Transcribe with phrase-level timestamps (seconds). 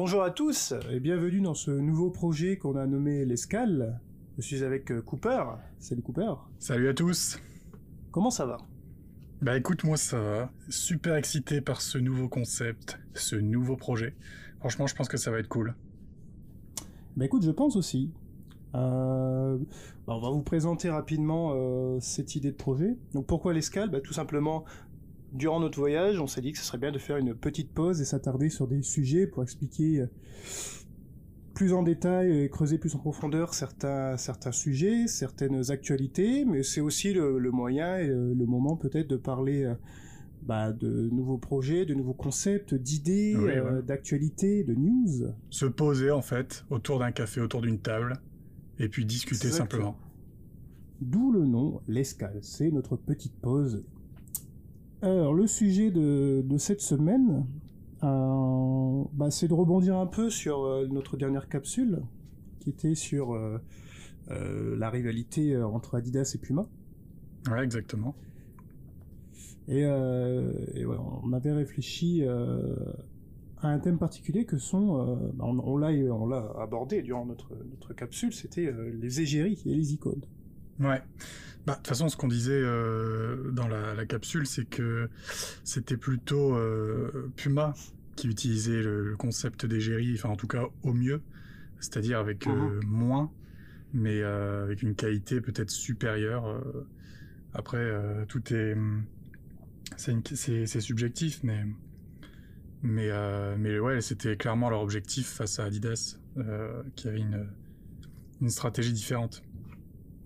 [0.00, 3.98] Bonjour à tous et bienvenue dans ce nouveau projet qu'on a nommé l'Escale.
[4.36, 5.42] Je suis avec euh, Cooper.
[5.80, 6.34] Salut Cooper.
[6.60, 7.40] Salut à tous.
[8.12, 8.58] Comment ça va?
[9.42, 10.52] Bah écoute, moi ça va.
[10.68, 14.14] Super excité par ce nouveau concept, ce nouveau projet.
[14.60, 15.74] Franchement, je pense que ça va être cool.
[17.16, 18.12] Bah écoute, je pense aussi.
[18.76, 19.58] Euh,
[20.06, 22.96] bah, on va vous présenter rapidement euh, cette idée de projet.
[23.14, 23.90] Donc pourquoi l'escale?
[23.90, 24.64] Bah, Tout simplement,
[25.32, 28.00] durant notre voyage, on s'est dit que ce serait bien de faire une petite pause
[28.00, 30.06] et s'attarder sur des sujets pour expliquer euh,
[31.54, 36.80] plus en détail et creuser plus en profondeur certains, certains sujets, certaines actualités, mais c'est
[36.80, 39.74] aussi le, le, moyen et le moment peut-être de parler euh,
[40.42, 45.32] bah, de nouveaux projets, de nouveaux concepts, d'idées, Oui, euh, d'actualités, de news.
[45.50, 48.14] Se poser en fait autour d'un café, autour d'une table,
[48.78, 49.96] et puis discuter simplement.
[51.00, 53.84] D'où le nom, l'escale, c'est notre petite pause.
[55.00, 57.46] Alors, le sujet de, de cette semaine,
[58.02, 62.02] euh, bah, c'est de rebondir un peu sur euh, notre dernière capsule,
[62.58, 63.58] qui était sur euh,
[64.28, 66.66] la rivalité entre Adidas et Puma.
[67.48, 68.14] Ouais, exactement.
[69.68, 75.76] Et, et ouais, on avait réfléchi à un thème particulier que sont, bah, on, on
[75.76, 80.24] l'a on l'a abordé durant notre, notre capsule, c'était les égéries et les icônes.
[80.80, 81.02] Ouais.
[81.68, 85.10] Bah, de toute façon, ce qu'on disait euh, dans la, la capsule, c'est que
[85.64, 87.74] c'était plutôt euh, Puma
[88.16, 91.20] qui utilisait le, le concept d'égérie, enfin en tout cas au mieux,
[91.78, 93.30] c'est-à-dire avec euh, moins,
[93.92, 96.64] mais avec une qualité peut-être supérieure.
[97.52, 97.92] Après,
[98.28, 99.04] tout est, hum,
[99.98, 101.66] c'est subjectif, mais
[102.82, 103.10] mais
[103.58, 106.16] mais ouais, c'était clairement leur objectif face à Adidas,
[106.96, 107.46] qui avait une
[108.40, 109.42] une stratégie différente.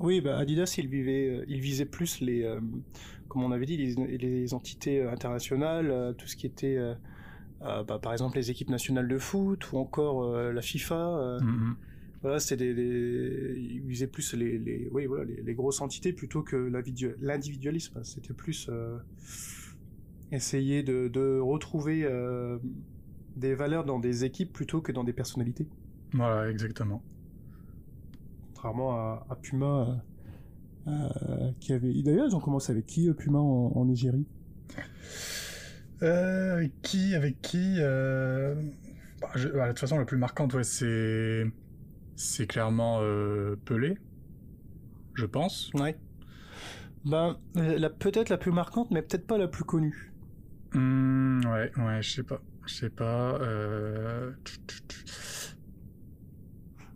[0.03, 2.61] Oui, bah Adidas, il, vivait, euh, il visait plus les, euh,
[3.28, 6.95] comme on avait dit, les, les entités euh, internationales, euh, tout ce qui était, euh,
[7.61, 11.39] bah, par exemple, les équipes nationales de foot ou encore la FIFA.
[11.41, 11.77] Mhm.
[12.23, 16.12] Voilà, c'était des, des, il visait plus les, les, oui, voilà, les, les grosses entités
[16.12, 18.02] plutôt que l'individu- l'individualisme.
[18.02, 18.68] C'était plus
[20.33, 22.08] essayer de, de retrouver
[23.36, 25.67] des valeurs dans des équipes plutôt que dans des personnalités.
[26.12, 27.02] Voilà, exactement.
[28.62, 30.05] Contrairement à, à Puma,
[30.86, 32.00] euh, euh, qui avait.
[32.05, 34.24] D'ailleurs, ils ont commencé avec qui euh, Puma en, en Égérie
[36.02, 38.55] Euh, avec qui, avec qui euh...
[39.20, 41.45] bah, je- bah, De toute façon, la plus marquante, ouais, c'est
[42.14, 43.98] c'est clairement euh, Pelé,
[45.14, 45.73] je pense.
[45.74, 45.98] Ouais.
[47.05, 50.12] Ben, la, peut-être la plus marquante, mais peut-être pas la plus connue.
[50.73, 53.40] Hmm, ouais, ouais, je sais pas, je sais pas.
[53.40, 54.30] Euh...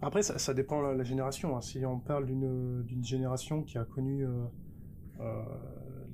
[0.03, 1.57] Après, ça, ça dépend de la, la génération.
[1.57, 1.61] hein.
[1.61, 4.31] Si on parle d'une d'une génération qui a connu euh,
[5.21, 5.43] euh,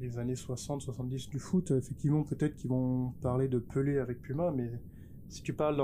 [0.01, 4.51] les années 60-70 du foot, euh, effectivement, peut-être qu'ils vont parler de Pelé avec Puma,
[4.55, 4.71] mais
[5.29, 5.77] si tu parles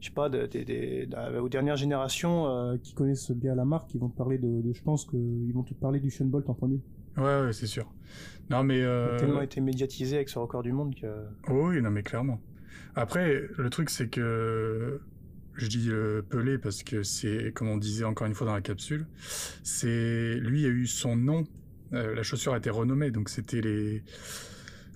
[0.00, 3.64] je sais pas, de- de- de- de- aux dernières générations euh, qui connaissent bien la
[3.64, 6.48] marque, ils vont te parler de, je pense qu'ils vont te parler du Sean Bolt
[6.50, 6.80] en premier.
[7.16, 7.86] Ouais, ouais, c'est sûr.
[8.50, 9.18] Non, mais Il a euh...
[9.18, 11.06] tellement été médiatisé avec ce record du monde que...
[11.48, 12.40] Oh oui, non, mais clairement.
[12.96, 15.00] Après, le truc, c'est que
[15.54, 18.62] je dis euh, Pelé parce que c'est, comme on disait encore une fois dans la
[18.62, 19.06] capsule,
[19.62, 21.44] c'est lui a eu son nom.
[21.92, 24.02] euh, la chaussure a été renommée, donc c'était les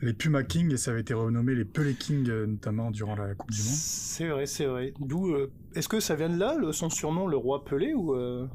[0.03, 3.34] les Puma King et ça avait été renommé les Pelé King euh, notamment durant la
[3.34, 3.72] Coupe du Monde.
[3.72, 4.93] C'est vrai, c'est vrai.
[5.00, 8.15] D'où, euh, est-ce que ça vient de là, le, son surnom, le roi Pelé, ou,
[8.15, 8.49] Alors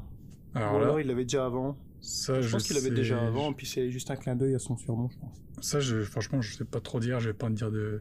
[0.54, 1.76] ou alors il l'avait déjà avant?
[2.00, 4.58] ça, Je pense qu'il avait sais- déjà avant, puis c'est juste un clin d'œil à
[4.60, 5.42] son surnom, je pense.
[5.60, 7.20] Ça, je, franchement, je sais pas trop dire.
[7.20, 8.00] Je vais pas te dire de,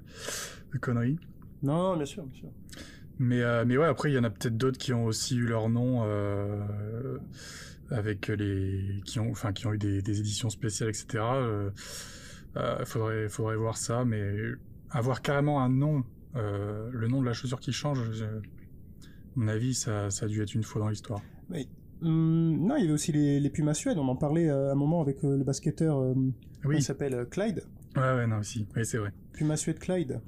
[0.73, 1.17] de conneries.
[1.63, 2.49] Non, non, bien sûr, bien sûr.
[3.21, 5.45] Mais, euh, mais ouais, après, il y en a peut-être d'autres qui ont aussi eu
[5.45, 7.19] leur nom euh,
[7.91, 11.23] avec les qui ont, enfin, qui ont eu des, des éditions spéciales, etc.
[11.23, 11.69] Euh,
[12.57, 14.33] euh, faudrait, faudrait voir ça, mais
[14.89, 18.25] avoir carrément un nom, le nom de la chaussure qui change, à
[19.35, 21.21] mon avis, ça, ça a dû être une fois dans l'histoire.
[22.01, 24.75] Hum, non, il y avait aussi les, les Pumas Suède, on en parlait à un
[24.75, 26.01] moment avec le basketteur,
[26.65, 27.63] Oui, s'appelle Clyde.
[27.95, 28.67] ouais, ouais, non, aussi.
[28.75, 29.13] Oui, c'est vrai.
[29.33, 30.19] Puma Suède Clyde.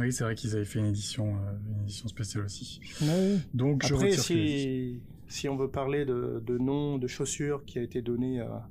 [0.00, 2.80] Oui, c'est vrai qu'ils avaient fait une édition, euh, une édition spéciale aussi.
[3.02, 3.36] Ouais.
[3.54, 7.82] Donc, je Après, si, si on veut parler de, de nom de chaussures qui a
[7.82, 8.68] été donné à,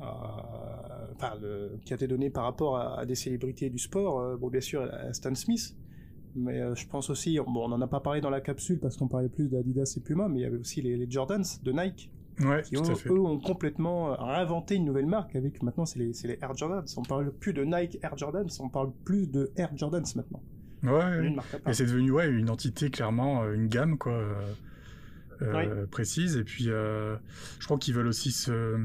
[0.00, 4.20] à- enfin, le- qui a été donné par rapport à, à des célébrités du sport,
[4.20, 5.74] euh, bon, bien sûr, à Stan Smith,
[6.36, 8.96] mais euh, je pense aussi, bon, on en a pas parlé dans la capsule parce
[8.96, 11.72] qu'on parlait plus d'Adidas et Puma, mais il y avait aussi les, les Jordans de
[11.72, 12.10] Nike
[12.40, 13.08] Ouais, qui tout ont, à fait.
[13.08, 16.84] eux ont complètement réinventé une nouvelle marque avec maintenant c'est les, Air Jordans.
[16.96, 20.42] On parle plus de Nike Air Jordans, on parle plus de Air Jordans maintenant.
[20.84, 21.26] Ouais.
[21.26, 21.56] Une marque.
[21.68, 24.34] Et c'est devenu ouais une entité clairement, euh, une gamme quoi, euh,
[25.42, 26.36] euh, précise.
[26.36, 27.16] Et puis euh,
[27.58, 28.76] je crois qu'ils veulent aussi se,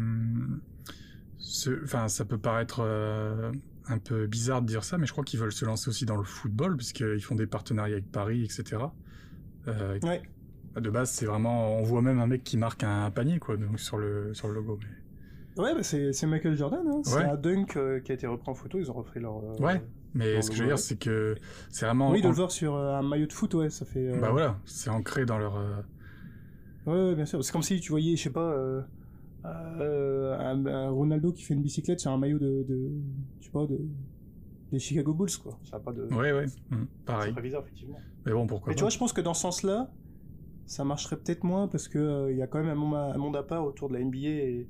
[1.37, 3.51] se, enfin ça peut paraître euh,
[3.87, 6.15] un peu bizarre de dire ça, mais je crois qu'ils veulent se lancer aussi dans
[6.17, 8.81] le football, puisqu'ils font des partenariats avec Paris, etc.
[9.67, 10.21] Euh, Ouais.
[10.79, 13.79] De base, c'est vraiment, on voit même un mec qui marque un panier, quoi, donc
[13.79, 14.79] sur le sur le logo.
[14.81, 16.81] mais- Ouais, bah c'est c'est Michael Jordan.
[16.87, 17.01] Hein.
[17.03, 17.25] C'est Ouais.
[17.25, 18.79] un dunk euh, qui a été repris en photo.
[18.79, 19.37] Ils ont refait leur.
[19.37, 19.81] euh, Ouais.
[20.15, 21.35] Mais ce que je veux dire, c'est que
[21.69, 24.17] c'est vraiment, Oui, de le voir sur euh, un maillot de foot, ouais, ça fait.
[24.19, 25.55] bah voilà, c'est ancré dans leur.
[26.87, 27.43] Ouais, bien sûr.
[27.43, 28.55] C'est comme si tu voyais, je sais pas,
[29.43, 32.91] un, un Ronaldo qui fait une bicyclette sur un maillot de, de
[33.39, 33.79] je sais pas, de,
[34.71, 35.57] des Chicago Bulls, quoi.
[35.63, 36.03] Ça a pas de.
[36.13, 36.59] Ouais, ouais, C'est
[37.05, 37.31] pareil.
[37.31, 37.99] très bizarre, effectivement.
[38.25, 39.91] Mais bon, pourquoi Mais tu vois, je pense que dans ce sens-là,
[40.65, 43.13] ça marcherait peut-être moins parce que euh, il y a quand même un monde, à-
[43.13, 44.69] un monde à part autour de la NBA et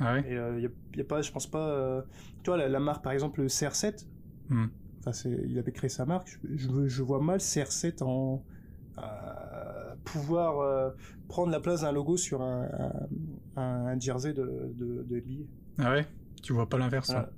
[0.00, 0.24] Ah ouais?
[0.24, 1.68] et, euh, il y, a, il y a pas, je pense pas.
[1.70, 2.02] euh,
[2.42, 4.08] tu vois, la, la marque par exemple le CR7.
[4.50, 4.70] Hum.
[5.00, 6.28] Enfin, c'est, il avait créé sa marque.
[6.42, 8.44] Je, je, veux- je vois mal CR7 en
[8.98, 10.90] euh, pouvoir euh,
[11.28, 12.68] prendre la place d'un logo sur un,
[13.56, 15.48] un, un jersey de, de, de NBA.
[15.78, 16.06] Ah ouais?
[16.42, 17.14] Tu vois pas l'inverse.
[17.14, 17.16] Voilà.
[17.16, 17.30] hein.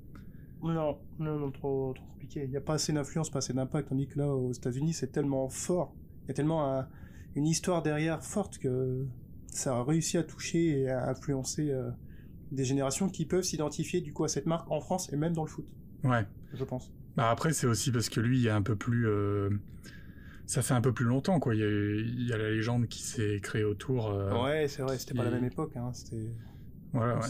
[0.62, 2.44] Non, non, non, trop, trop compliqué.
[2.44, 3.88] Il n'y a pas assez d'influence, pas assez d'impact.
[3.88, 5.96] Tandis que là, aux États-Unis, c'est tellement fort.
[6.26, 6.88] Il y a tellement un-
[7.36, 9.06] une histoire derrière forte que
[9.46, 11.90] ça a réussi à toucher et à influencer euh,
[12.52, 15.44] des générations qui peuvent s'identifier du coup à cette marque en France et même dans
[15.44, 15.66] le foot,
[16.04, 16.24] Ouais.
[16.54, 16.90] je pense.
[17.16, 19.06] Bah après, c'est aussi parce que lui, il y a un peu plus.
[19.08, 19.50] euh,
[20.46, 21.54] Ça fait un peu plus longtemps, quoi.
[21.54, 24.08] Il y a, il y a la légende qui s'est créée autour.
[24.10, 25.76] euh, Ouais, c'est vrai, c'était pas la même époque.
[25.76, 26.32] Hein, c'était
[26.92, 27.26] Voilà, ouais.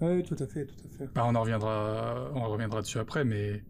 [0.00, 1.08] Ouais, tout à fait, tout à fait.
[1.14, 3.62] Bah, on en reviendra, on reviendra dessus après, mais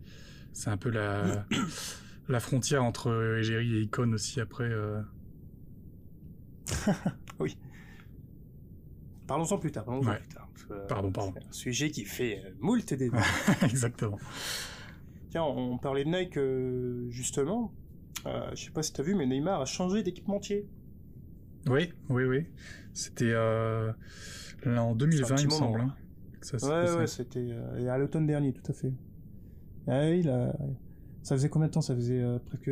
[0.52, 1.46] c'est un peu la,
[2.28, 4.64] la frontière entre égérie et icône aussi après.
[4.64, 5.00] euh.
[9.26, 9.84] Parlons-en plus tard.
[9.84, 10.18] Parlons-en Ouais.
[10.20, 10.48] plus tard.
[10.68, 11.34] que, euh, Pardon, pardon.
[11.36, 13.20] C'est un sujet qui fait euh, moult débats.
[13.62, 14.18] Exactement.
[15.30, 17.72] Tiens, on parlait de Nike euh, justement.
[18.26, 20.66] Euh, je sais pas si t'as vu, mais Neymar a changé d'équipementier.
[21.68, 22.46] Oui, oui, oui.
[22.94, 23.92] C'était euh,
[24.64, 25.80] là, en 2020, petit il me semble.
[25.80, 25.94] hein,
[26.40, 28.92] ça Ouais, ouais, c'était euh, à l'automne dernier, tout à fait.
[29.86, 30.56] Ah, il a...
[31.28, 31.82] Ça faisait combien de temps?
[31.82, 32.70] Ça faisait euh, presque.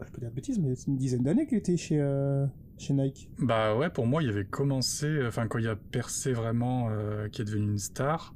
[0.00, 2.44] bah, je peux dire de bêtises, mais c'est une dizaine d'années qu'il était chez, euh,
[2.76, 3.30] chez Nike.
[3.38, 7.40] Bah ouais, pour moi, il avait commencé, enfin quand il a percé vraiment, euh, qui
[7.40, 8.34] est devenu une star.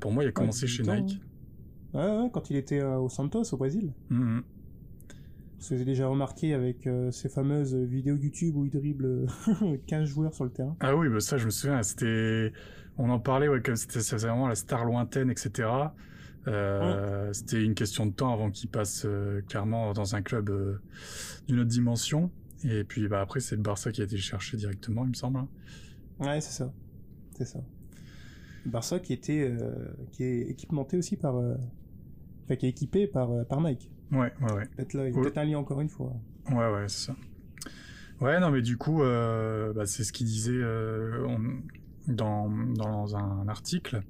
[0.00, 1.22] pour moi, il a commencé chez 18 ans, Nike.
[1.94, 3.92] Ouais, ouais, quand il était au Santos, au Brésil.
[4.10, 4.42] Mhm.
[5.56, 9.76] On se faisait déjà remarquer avec euh, ces fameuses vidéos YouTube où il dribble euh,
[9.86, 10.76] 15 joueurs sur le terrain.
[10.80, 11.80] Ah oui, bah ça, je me souviens.
[11.84, 12.52] C'était,
[12.96, 15.68] on en parlait, ouais, comme c'était vraiment la star lointaine, etc.
[16.48, 20.80] Euh, C'était une question de temps avant qu'il passe euh, clairement dans un club euh,
[21.46, 22.30] d'une autre dimension.
[22.64, 25.14] Et puis bah après, c'est le Barça qui a été le chercher directement, il me
[25.14, 25.38] semble.
[25.38, 25.48] hein.
[26.18, 26.72] Ouais, c'est ça.
[27.36, 27.60] C'est ça.
[28.64, 29.54] Le Barça qui était
[30.10, 33.90] qui est équipamenté aussi par enfin qui est équipé par par Nike.
[34.10, 34.66] Ouais, ouais, ouais.
[34.76, 36.12] Peut-être là, il peut-être un lien encore une fois.
[36.50, 37.16] Ouais, ouais, c'est ça.
[38.20, 41.60] Ouais, non, mais du coup, bah, c'est ce qu'il disait on-
[42.12, 44.02] dans, dans un article,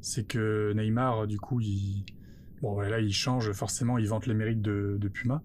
[0.00, 2.04] c'est que Neymar, du coup, il,
[2.62, 5.42] bon, voilà, il change forcément, il vante les mérites de, de Puma.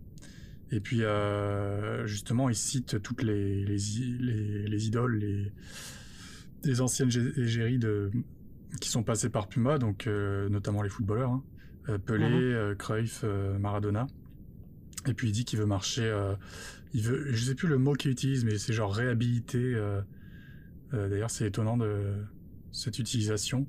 [0.71, 5.51] Et puis, euh, justement, il cite toutes les, les, i- les, les idoles, les,
[6.63, 8.09] les anciennes gé- égéries de,
[8.81, 11.43] qui sont passées par Puma, donc euh, notamment les footballeurs, hein.
[11.89, 12.33] Euh, Pelé, Mhm.
[12.35, 13.23] euh, Cruyff,
[13.59, 14.07] Maradona.
[15.05, 16.09] Et puis il dit qu'il veut marcher,
[16.93, 19.75] il veut, je sais plus le mot qu'il utilise, mais c'est genre réhabiliter.
[20.93, 22.23] D'ailleurs, c'est étonnant de
[22.71, 23.67] cette utilisation,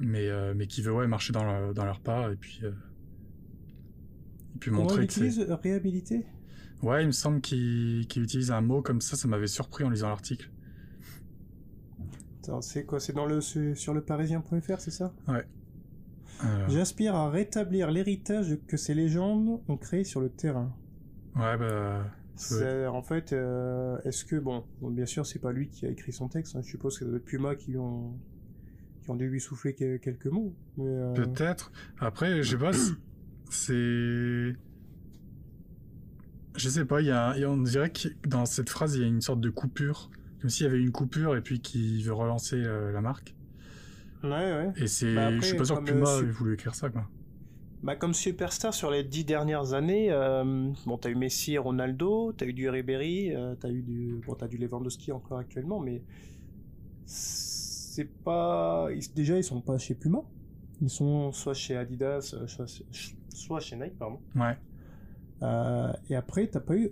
[0.00, 2.70] mais euh, mais qui veut ouais marcher dans, leur- dans leur pas et puis euh,
[4.54, 5.38] et puis Comment montrer que c'est.
[5.50, 6.26] euh, réhabilité
[6.82, 9.90] Ouais, il me semble qu'il qu'il utilise un mot comme ça, ça m'avait surpris en
[9.90, 10.50] lisant l'article.
[12.42, 13.00] Attends, C'est quoi?
[13.00, 15.12] C'est dans le sur le parisien.fr, c'est ça?
[16.44, 20.72] Euh, J'aspire à rétablir l'héritage que ces légendes ont créé sur le terrain.
[21.36, 22.04] ouais, bah.
[22.88, 26.28] En fait, euh, est-ce que bon, bien sûr, c'est pas lui qui a écrit son
[26.28, 26.56] texte.
[26.56, 28.18] hein, je suppose que c'est Puma qui ont
[29.02, 30.54] qui ont dû lui souffler que- quelques mots.
[30.78, 31.72] Euh, Peut-être.
[31.98, 32.70] Après, je sais pas,
[33.50, 34.54] c'est-.
[36.56, 39.02] Je sais pas, il y a, y a- on dirait que dans cette phrase, il
[39.02, 40.10] y a une sorte de coupure.
[40.40, 43.34] Comme s'il y avait une coupure et puis qu'il veut relancer euh, la marque.
[44.22, 44.72] Ouais, ouais.
[44.76, 45.14] Et c'est.
[45.14, 47.06] Bah je suis pas sûr que Puma euh, ait voulu écrire ça, quoi.
[47.82, 52.32] Bah, comme superstar sur les dix dernières années, euh, bon, t'as eu Messi et Ronaldo,
[52.36, 56.02] t'as eu du Ribéry, euh, t'as eu du, bon, t'as du Lewandowski encore actuellement, mais
[57.90, 60.20] c'est pas, ils- déjà ils sont pas chez Puma,
[60.80, 62.66] ils sont soit chez Adidas, euh, soit,
[63.28, 64.20] soit chez Nike, pardon.
[64.36, 64.56] Ouais.
[65.42, 66.90] Euh, et après, t'as pas eu,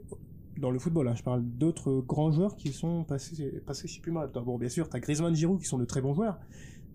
[0.56, 4.26] dans le football, hein, je parle d'autres grands joueurs qui sont passés, passés chez Puma.
[4.26, 6.38] Bon, bien sûr, t'as Griezmann, Giroud qui sont de très bons joueurs,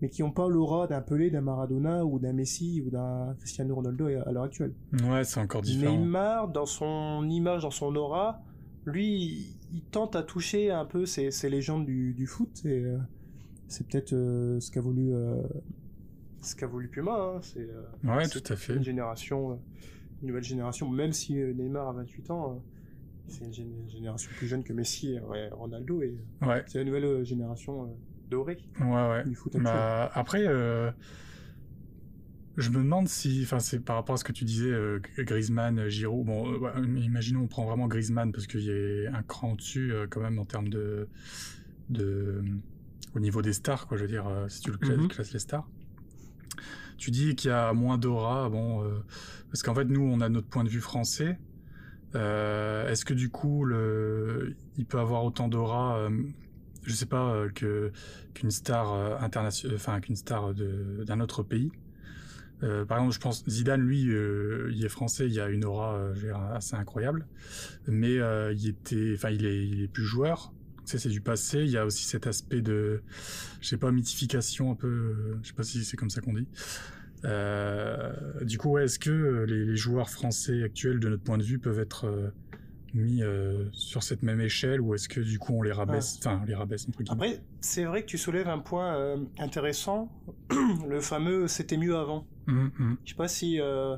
[0.02, 3.74] mais qui n'ont pas l'aura d'un Pelé, d'un Maradona ou d'un Messi ou d'un Cristiano
[3.74, 4.74] Ronaldo à l'heure actuelle.
[5.08, 5.96] Ouais, c'est encore différent.
[5.96, 8.42] Neymar, dans son image, dans son aura,
[8.84, 12.68] lui, il, il tente à toucher un peu ces, ces légendes du, du foot et,
[12.84, 12.98] euh,
[13.68, 15.12] c'est peut-être euh, ce qu'a voulu
[16.42, 17.12] ce qu'a voulu Puma.
[17.12, 17.40] Hein.
[17.42, 17.68] C'est
[18.04, 18.76] ouais, tout à fait.
[18.76, 19.60] Une génération,
[20.22, 20.88] une nouvelle génération.
[20.90, 22.62] Même si Neymar a 28 ans,
[23.28, 26.62] c'est une, génération plus jeune que Messi, et Ronaldo, et ouais.
[26.66, 27.96] c'est la nouvelle génération
[28.30, 29.24] dorée ouais, ouais.
[29.24, 30.46] du foot bah, après
[32.56, 35.88] je me demande si, enfin, c'est par rapport à ce que tu disais, euh, Griezmann,
[35.88, 36.26] Giroud.
[36.26, 40.06] Bon, euh, imaginons on prend vraiment Griezmann parce qu'il y a un cran au-dessus euh,
[40.08, 41.08] quand même en termes de,
[41.90, 42.44] de,
[43.14, 43.96] au niveau des stars, quoi.
[43.96, 45.08] Je veux dire, si tu le mhm.
[45.08, 45.68] classes, les stars.
[46.96, 48.84] Tu dis qu'il y a moins d'aura, bon,
[49.50, 51.38] parce qu'en fait nous on a notre point de vue français.
[52.14, 56.08] Est-ce que du coup le, il peut avoir autant d'aura
[56.84, 57.90] je sais pas que
[58.34, 61.72] qu'une star internationale enfin qu'une star d'un autre pays?
[62.62, 65.64] Euh, par exemple, je pense Zidane, lui, euh, il est français, il y a une
[65.64, 67.26] aura euh, assez incroyable,
[67.86, 68.14] mais
[68.54, 70.52] il était, enfin, il est, il est plus joueur.
[70.84, 71.60] Ça, c'est du passé.
[71.60, 73.02] Il y a aussi cet aspect de,
[73.60, 75.36] je sais pas, mythification un peu.
[75.42, 76.48] je sais pas si c'est comme ça qu'on dit.
[78.44, 81.58] du coup, ouais, est-ce que les, les, joueurs français actuels, de notre point de vue,
[81.58, 82.32] peuvent être
[82.94, 86.42] mis euh, sur cette même échelle ou est-ce que du coup on les rabaisse enfin
[86.46, 90.10] les rabaisse après c'est vrai que tu soulèves un point euh, intéressant
[90.88, 92.96] le fameux c'était mieux avant mmh, mmh.
[93.04, 93.96] je sais pas si euh,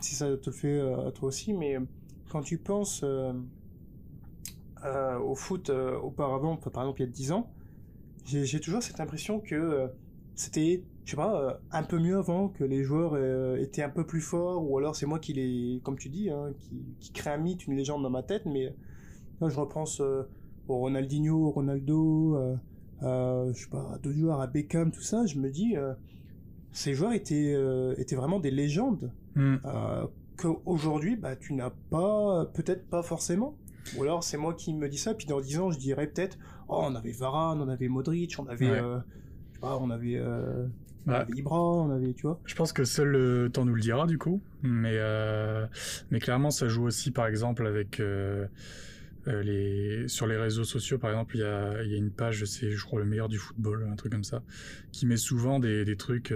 [0.00, 1.78] si ça te le fait à toi aussi mais
[2.30, 3.04] quand tu penses
[4.84, 7.50] au foot auparavant par exemple il y a 10 ans
[8.24, 9.88] j'ai toujours cette impression que
[10.34, 13.88] c'était je sais pas, euh, un peu mieux avant, que les joueurs euh, étaient un
[13.88, 17.12] peu plus forts, ou alors c'est moi qui les, comme tu dis, hein, qui, qui
[17.12, 18.74] crée un mythe, une légende dans ma tête, mais
[19.40, 20.22] là je repense euh,
[20.68, 22.38] au Ronaldinho, au Ronaldo,
[23.00, 25.74] je sais pas, d'autres joueurs, à Beckham, tout ça, je me dis,
[26.70, 27.56] ces joueurs étaient,
[27.96, 29.56] étaient vraiment des légendes, mm.
[30.36, 33.56] qu'aujourd'hui, bah, tu n'as pas, peut-être pas forcément.
[33.96, 36.38] Ou alors c'est moi qui me dis ça, puis dans 10 ans je dirais peut-être,
[36.68, 38.80] oh on avait Varane, on avait Modric, on avait...
[39.62, 40.20] on avait
[41.06, 42.40] bah, on avait, tu vois.
[42.44, 45.66] Je pense que seul le temps nous le dira du coup, mais euh,
[46.10, 48.46] mais clairement ça joue aussi par exemple avec euh,
[49.26, 52.10] euh, les sur les réseaux sociaux par exemple il y a il y a une
[52.10, 54.42] page je sais je crois le meilleur du football un truc comme ça
[54.92, 56.32] qui met souvent des des trucs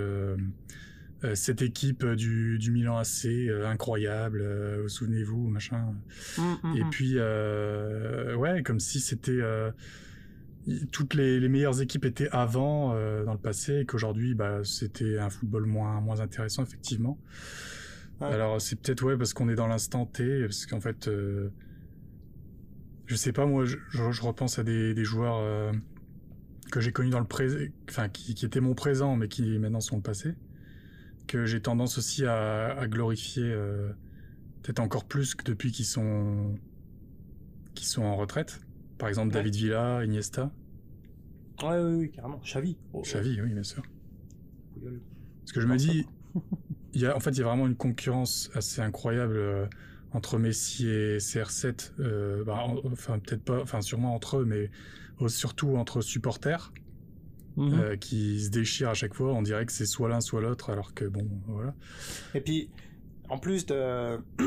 [1.35, 3.27] cette équipe du, du Milan AC
[3.65, 4.45] incroyable,
[4.89, 5.95] souvenez-vous, machin.
[6.37, 6.91] Mmh, mmh, et mmh.
[6.91, 7.15] puis
[8.37, 9.41] ouais, comme si c'était
[10.91, 15.31] toutes les, meilleures équipes étaient avant euh, dans le passé et qu'aujourd'hui bah, c'était un
[15.31, 17.19] football moins moins intéressant effectivement.
[18.21, 21.51] Alors c'est peut-être ouais parce qu'on est dans l'instant T parce qu'en fait euh,
[23.05, 25.71] je sais pas moi je, repense à des, joueurs euh,
[26.73, 27.59] que j'ai connus dans le présent
[27.91, 30.35] enfin qui, étaient mon présent mais qui maintenant sont le passé
[31.27, 33.53] que j'ai tendance aussi à, glorifier
[34.63, 36.55] peut-être encore plus que depuis qu'ils sont
[37.75, 38.61] qu'ils sont en retraite
[38.99, 40.51] par exemple, David Villa, Iniesta.
[41.63, 42.41] Ouais, oui, oui, carrément.
[42.45, 42.77] Xavi.
[42.93, 43.83] Oh, Xavi, oui, bien sûr.
[44.83, 46.07] Parce que je me dis,
[46.95, 49.67] il y a, en fait, il y a vraiment une concurrence assez incroyable euh,
[50.13, 51.93] entre Messi et CR7.
[52.01, 54.71] Euh, bah, enfin, peut-être pas, enfin, sûrement entre eux, mais
[55.29, 56.73] surtout entre supporters.
[57.57, 57.73] Mhm.
[57.73, 59.33] Euh, qui se déchirent à chaque fois.
[59.33, 61.75] On dirait que c'est soit l'un, soit l'autre, alors que bon, voilà.
[62.35, 62.69] Et puis,
[63.31, 64.19] en plus de,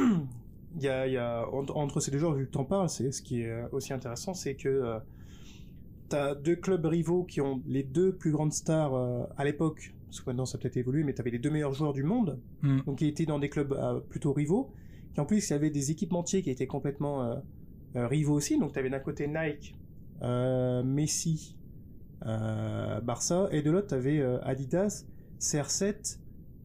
[0.76, 3.22] il y a, y a entre, ces deux joueurs, vu que t'en parles, c'est ce
[3.22, 5.00] qui est euh, aussi intéressant, c'est que euh,
[6.10, 10.22] t'as deux clubs rivaux qui ont les deux plus grandes stars euh, à l'époque, parce
[10.22, 12.82] que maintenant ça a peut-être évolué, mais t'avais les deux meilleurs joueurs du monde, mm.
[12.86, 13.76] donc qui étaient dans des clubs
[14.10, 14.72] plutôt rivaux,
[15.14, 17.42] qui en plus il y avait des équipementiers qui étaient complètement
[17.96, 19.76] rivaux aussi, donc t'avais d'un côté Nike,
[20.22, 21.58] Messi,
[22.22, 25.06] Barça, et de l'autre t'avais Adidas,
[25.40, 26.18] CR7,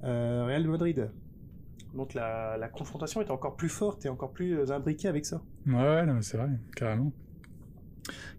[0.03, 1.11] Real Madrid.
[1.95, 5.43] Donc la, la, confrontation est encore plus forte et encore plus euh, imbriquée avec ça.
[5.67, 7.13] Ouais, non, mais c'est vrai, carrément.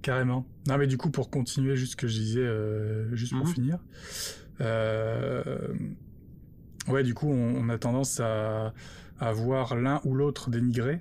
[0.02, 0.46] Carrément.
[0.68, 3.54] Non, mais du coup, pour continuer, juste ce que je disais, euh, juste pour mhm.
[3.54, 3.80] finir.
[4.62, 5.74] Euh,
[6.90, 8.74] ouais, du coup, on, a tendance à,
[9.20, 11.00] à voir l'un ou l'autre dénigré,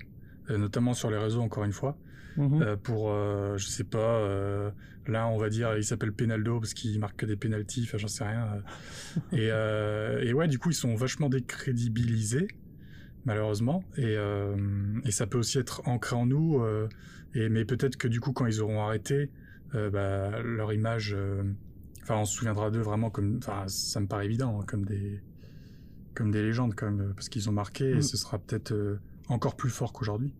[0.49, 1.97] notamment sur les réseaux, encore une fois.
[2.37, 2.77] Mhm.
[2.83, 3.09] pour,
[3.57, 4.71] je sais pas,
[5.07, 8.07] là, on va dire, il s'appelle Penaldo parce qu'il marque que des pénalties, enfin, j'en
[8.07, 8.47] sais rien.
[9.31, 9.47] et,
[10.27, 12.47] et ouais, du coup, ils sont vachement décrédibilisés
[13.25, 13.83] malheureusement.
[13.97, 14.55] Et, euh,
[15.03, 16.61] et, ça peut aussi être ancré en nous.
[16.61, 16.87] Euh,
[17.33, 19.29] et, mais peut-être que du coup, quand ils auront arrêté,
[19.73, 21.15] euh, bah, leur image,
[22.03, 25.21] enfin, on se souviendra d'eux vraiment comme, enfin, ça me paraît évident, hein, comme des,
[26.13, 27.89] comme des légendes, comme parce qu'ils ont marqué.
[27.89, 28.01] Et mm.
[28.03, 30.33] ce sera peut-être encore plus fort qu'aujourd'hui.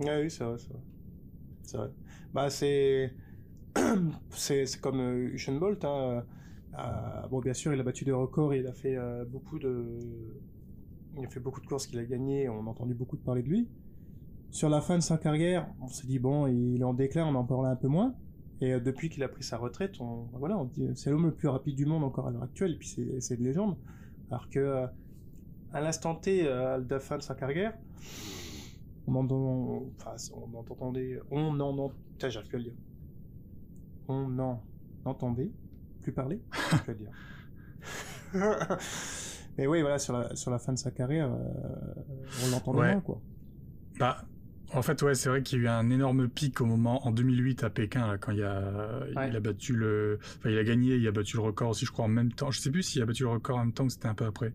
[0.00, 0.82] Ah oui, c'est vrai, c'est vrai.
[1.62, 1.90] C'est vrai.
[2.32, 3.14] Bah, c'est,
[4.30, 5.00] c'est, comme
[5.32, 5.84] Usain Bolt.
[5.84, 6.24] Hein.
[7.30, 8.98] bon, bien sûr, il a battu des records il a fait
[9.28, 9.98] beaucoup de
[11.16, 13.42] il a fait beaucoup de courses qu'il a gagnées, on a entendu beaucoup de parler
[13.42, 13.68] de lui.
[14.50, 17.34] Sur la fin de sa carrière, on s'est dit bon, il est en déclin, on
[17.36, 18.14] en parlait un peu moins.
[18.60, 21.48] Et depuis qu'il a pris sa retraite, on, voilà, on dit c'est l'homme le plus
[21.48, 22.88] rapide du monde encore à l'heure actuelle, et puis
[23.20, 23.76] c'est de légende.
[24.30, 24.86] Alors que
[25.72, 27.74] à l'instant T, à la fin de sa carrière,
[29.06, 32.74] on entend, enfin, on entendait, on en, on, j'arrive plus à le dire.
[34.08, 34.62] On en
[35.04, 35.50] entendait
[36.02, 36.40] plus parler,
[36.86, 37.10] je dire.
[39.58, 41.94] Mais oui, voilà, sur la, sur la fin de sa carrière, euh,
[42.44, 42.92] on l'entendait ouais.
[42.92, 43.20] moins, quoi.
[43.98, 44.24] Bah,
[44.72, 47.12] en fait, ouais, c'est vrai qu'il y a eu un énorme pic au moment, en
[47.12, 50.96] 2008 à Pékin, là, quand il a, il a battu le, enfin, il a gagné,
[50.96, 52.50] il a battu le record aussi, je crois, en même temps.
[52.50, 54.24] Je sais plus s'il a battu le record en même temps que c'était un peu
[54.24, 54.52] après.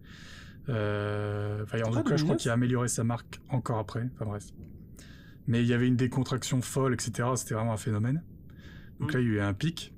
[0.70, 4.08] Euh, en tout cas, je crois qu'il a amélioré sa marque encore après.
[4.16, 4.46] Enfin, bref.
[5.48, 7.30] Mais il y avait une décontraction folle, etc.
[7.36, 8.24] C'était vraiment un phénomène.
[9.00, 9.16] Donc mm.
[9.16, 9.94] là, il y a eu un pic.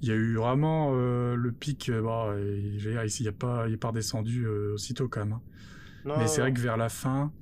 [0.00, 1.88] Il y a eu vraiment euh, le pic.
[1.88, 5.08] Euh, bah, je veux dire, ici, il a pas, il est pas redescendu euh, aussitôt
[5.08, 5.34] quand même.
[5.34, 6.14] Hein.
[6.18, 7.32] Mais c'est vrai que vers la fin,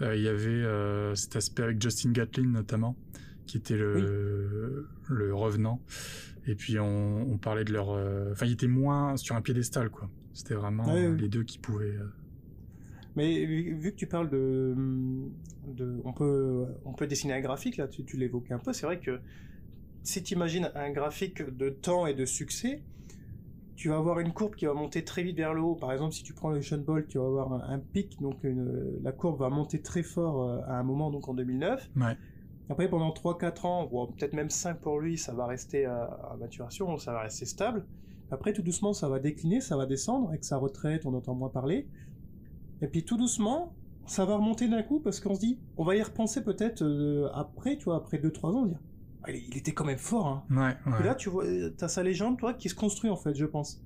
[0.00, 0.64] il y avait
[1.14, 2.96] cet aspect avec Justin Gatlin notamment,
[3.46, 5.82] qui était le, le revenant.
[6.46, 7.90] Et puis on, on parlait de leur,
[8.32, 10.08] enfin, il était moins sur un piédestal, quoi.
[10.36, 11.96] C'était vraiment les deux qui pouvaient.
[13.16, 14.74] Mais vu que tu parles de,
[15.66, 18.74] de, on peut, on peut dessiner un graphique là, tu, tu l'évoquais un peu.
[18.74, 19.18] C'est vrai que
[20.02, 22.82] si tu imagines un graphique de temps et de succès,
[23.76, 25.74] tu vas avoir une courbe qui va monter très vite vers le haut.
[25.74, 28.38] Par exemple, si tu prends le Sean Bolt, tu vas avoir un, pic, donc
[29.02, 31.90] la courbe va monter très fort euh, à un moment, donc en 2009.
[32.68, 36.96] Après, pendant 3-4 ans, ou peut-être même 5 pour lui, ça va rester à, maturation,
[36.98, 37.84] ça va rester stable.
[38.30, 41.48] Après, tout doucement, ça va décliner, ça va descendre, avec sa retraite, on entend moins
[41.48, 41.86] parler.
[42.82, 43.74] Et puis tout doucement,
[44.06, 47.28] ça va remonter d'un coup, parce qu'on se dit, on va y repenser peut-être euh,
[47.34, 48.80] après, tu vois, après 2-3 ans, dire,
[49.28, 50.26] il était quand même fort.
[50.26, 50.44] Hein.
[50.50, 51.00] Ouais, ouais.
[51.00, 51.44] Et là, tu vois,
[51.76, 53.82] t'as sa légende, toi, qui se construit en fait, je pense.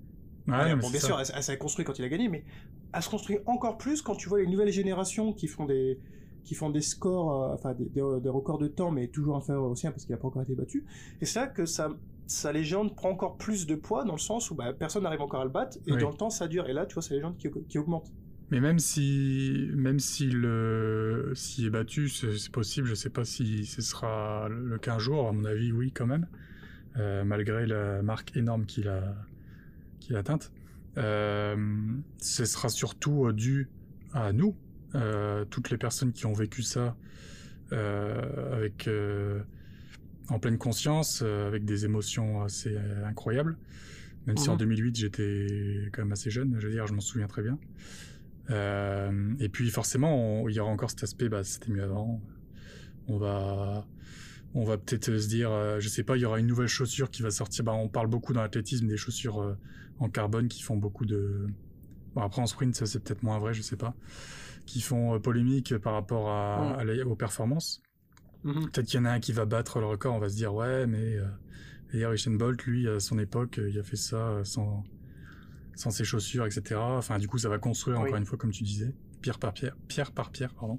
[0.49, 2.45] Ouais, bon, bien sûr, elle, s'est construite quand il a gagné, mais
[2.93, 5.99] elle se construit encore plus quand tu vois les nouvelles générations qui font des
[6.43, 9.75] qui font des scores, euh, enfin des, des, records de temps, mais toujours inférieurs au
[9.75, 10.87] sien parce qu'il n'a pas encore été battu.
[11.21, 11.91] Et c'est là que sa,
[12.31, 15.41] sa légende prend encore plus de poids dans le sens où bah, personne n'arrive encore
[15.41, 16.69] à le battre et dans le temps ça dure.
[16.69, 18.13] Et là, tu vois sa légende qui, qui augmente.
[18.51, 22.89] Mais même si, même s'il euh, s'il est battu, c'est possible.
[22.89, 25.29] Je sais pas si ce sera le cas un jour.
[25.29, 26.27] À mon avis, oui, quand même,
[26.97, 29.15] euh, malgré la marque énorme qu'il a,
[30.01, 30.53] qu'il a atteinte.
[30.99, 31.57] Euh,
[32.19, 33.69] ce sera surtout dû
[34.13, 34.57] à nous,
[34.95, 36.97] euh, toutes les personnes qui ont vécu ça
[37.73, 39.41] euh, avec euh,
[40.31, 43.59] en pleine conscience, avec des émotions assez incroyables.
[44.27, 44.95] Même si en 2008 mhm.
[44.95, 47.59] j'étais quand même assez jeune, je veux dire, je m'en souviens très bien.
[48.51, 52.21] Euh, et puis forcément, il y aura encore cet aspect, bah, c'était mieux avant.
[53.07, 53.87] On va,
[54.55, 57.11] on va peut-être se dire, euh, je sais pas, il y aura une nouvelle chaussure
[57.11, 57.65] qui va sortir.
[57.65, 59.57] Bah, on parle beaucoup dans l'athlétisme des chaussures euh,
[59.99, 61.47] en carbone qui font beaucoup de.
[62.15, 63.95] Bon, après en sprint, ça c'est peut-être moins vrai, je sais pas.
[64.67, 67.83] Qui font polémique par rapport à, aux performances.
[68.45, 68.71] Mm-hmm.
[68.71, 70.15] Peut-être qu'il y en a un qui va battre le record.
[70.15, 71.17] On va se dire, ouais, mais
[71.93, 74.85] d'ailleurs, Usain Bolt, lui, à son époque, il a fait ça sans
[75.81, 76.79] sans ses chaussures, etc.
[76.79, 79.77] Enfin, du coup, ça va construire encore une fois, comme tu disais, pierre par pierre,
[79.89, 80.79] pierre par pierre, pardon.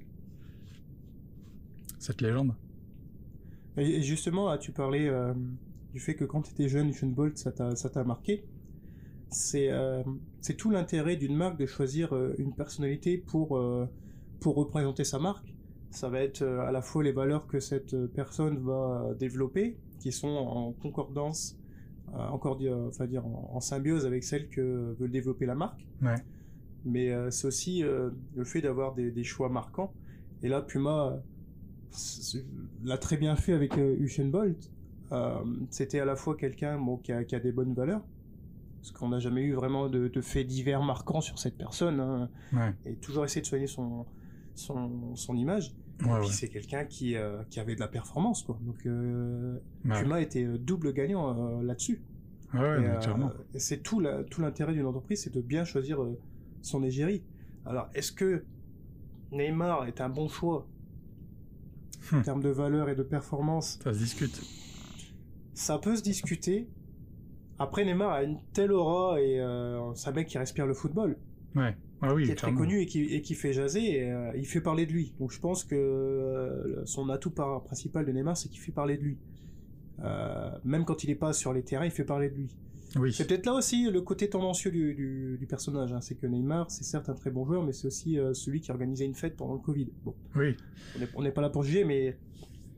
[1.99, 2.55] Cette légende.
[3.77, 5.33] Et justement, là, tu parlais euh,
[5.93, 8.43] du fait que quand tu étais jeune, Usain Bolt, ça t'a marqué.
[9.29, 10.03] C'est euh,
[10.57, 13.59] tout l'intérêt d'une marque de choisir euh, une personnalité pour
[14.39, 15.53] pour représenter sa marque.
[15.91, 20.29] Ça va être à la fois les valeurs que cette personne va développer, qui sont
[20.29, 21.61] en concordance
[22.13, 25.85] euh, encore dire, enfin dire en, symbiose avec celle que veut développer la marque.
[26.01, 26.15] Ouais.
[26.83, 29.93] Mais euh, c'est aussi euh, le fait d'avoir des, des, choix marquants.
[30.43, 31.21] Et là, Puma
[32.83, 34.71] l'a très bien fait avec Usain Bolt.
[35.69, 38.03] C'était à la fois quelqu'un bon, qui, a, qui a des bonnes valeurs,
[38.79, 42.29] parce qu'on n'a jamais eu vraiment de, de, faits divers marquants sur cette personne, hein,
[42.53, 42.73] ouais.
[42.85, 44.05] et toujours essayer de soigner son,
[44.61, 45.73] son, son image.
[46.05, 48.57] Ouais, c'est quelqu'un qui, euh, qui avait de la performance, quoi.
[48.61, 52.01] Donc euh, Puma était euh, double gagnant euh, là-dessus.
[53.55, 55.99] C'est tout l'intérêt d'une entreprise, c'est de bien choisir
[56.61, 57.23] son égérie.
[57.65, 58.43] Alors, est-ce que
[59.31, 60.67] Neymar est un bon choix
[62.11, 62.23] en hmm.
[62.23, 63.79] termes de valeur et de performance?
[63.81, 64.41] Ça se discute.
[65.53, 66.67] Ça peut se discuter.
[67.57, 69.37] Après, Neymar a une telle aura et
[69.95, 71.17] c'est un mec qui respire le football.
[71.55, 71.77] Ouais.
[72.01, 74.47] Ah oui, qui est très connu et qui, et qui fait jaser, et, euh, il
[74.47, 75.13] fait parler de lui.
[75.19, 78.97] Donc je pense que euh, son atout par, principal de Neymar, c'est qu'il fait parler
[78.97, 79.17] de lui.
[80.03, 82.55] Euh, même quand il n'est pas sur les terrains, il fait parler de lui.
[82.95, 83.13] Oui.
[83.13, 85.93] C'est peut-être là aussi le côté tendancieux du, du, du personnage.
[85.93, 86.01] Hein.
[86.01, 89.05] C'est que Neymar, c'est certes un très bon joueur, mais c'est aussi celui qui organisait
[89.05, 89.87] une fête pendant le Covid.
[90.03, 90.15] Bon.
[90.35, 90.57] Oui.
[91.15, 92.17] On n'est pas là pour juger, mais.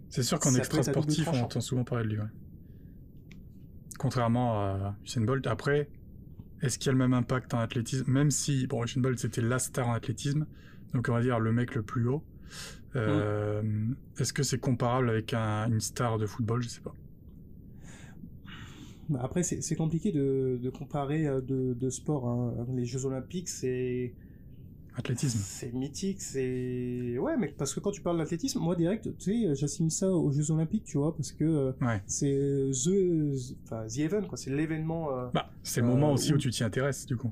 [0.10, 2.20] C'est sûr qu'en extra sportif, on entend souvent parler de lui.
[2.20, 2.28] Ouais.
[3.98, 5.48] Contrairement à Usain Bolt.
[5.48, 5.90] Après,
[6.64, 8.12] est-ce qu'il y a le même impact en athlétisme?
[8.12, 10.48] Même si, bon, Usain Bolt c'était la star en athlétisme,
[10.94, 12.24] donc on va dire le mec le plus haut.
[12.96, 13.62] Euh,
[14.20, 16.62] Est-ce que c'est comparable avec un, une star de football?
[16.62, 16.96] Je sais pas.
[19.10, 22.28] Bah, après, c'est compliqué de, de comparer euh, de, de sport.
[22.28, 22.66] Hein.
[22.74, 24.14] Les Jeux Olympiques, c'est.
[24.96, 25.40] Athlétisme.
[25.42, 27.18] C'est mythique, c'est.
[27.18, 30.32] Ouais, mais parce que quand tu parles d'athlétisme, moi, direct, tu sais, j'assimile ça aux
[30.32, 32.02] Jeux Olympiques, tu vois, parce que euh, Ouais.
[32.06, 32.30] c'est
[32.72, 34.38] the, enfin, the event, quoi.
[34.38, 35.12] C'est l'événement.
[35.18, 37.32] euh, Bah, c'est le moment Euh, aussi où où- tu t'y intéresses, du coup.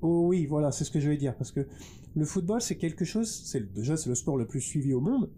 [0.00, 1.66] Oh oui, voilà, c'est ce que je vais dire, parce que
[2.16, 5.28] le football, c'est quelque chose, c'est déjà c'est le sport le plus suivi au monde,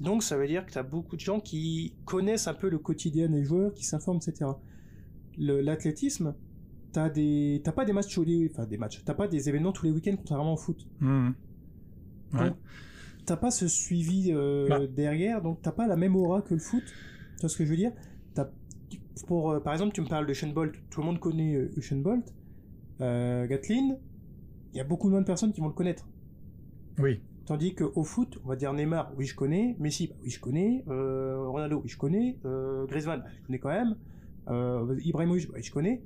[0.00, 2.78] donc ça veut dire que tu as beaucoup de gens qui connaissent un peu le
[2.78, 4.50] quotidien des joueurs, qui s'informent, etc.
[5.38, 6.34] L'athlétisme,
[6.98, 9.70] t'as des, t'as pas des matchs tous les, enfin des matchs, t'as pas des événements
[9.70, 10.84] tous les week-ends contrairement au foot.
[11.00, 11.28] Ouais.
[12.32, 12.56] Donc,
[13.24, 14.80] T'as pas ce suivi euh, Bah.
[14.88, 16.82] derrière, donc t'as pas la même aura que le foot.
[17.36, 17.92] Tu vois ce que je veux dire?
[18.34, 18.50] T'as-
[19.28, 20.74] pour, euh, Par exemple, tu me parles de Usain Bolt.
[20.90, 22.34] Tout le monde connaît euh, Usain Bolt.
[23.00, 23.96] Euh, Gatlin,
[24.72, 26.08] il y a beaucoup moins de personnes qui vont le connaître.
[26.98, 27.20] Oui.
[27.44, 30.82] Tandis qu'au foot, on va dire Neymar, oui je connais, Messi, bah, oui je connais,
[30.88, 32.38] Ronaldo, oui je connais,
[32.88, 33.94] Griezmann, bah, je connais quand même,
[35.04, 36.02] Ibrahimovic, bah, je connais.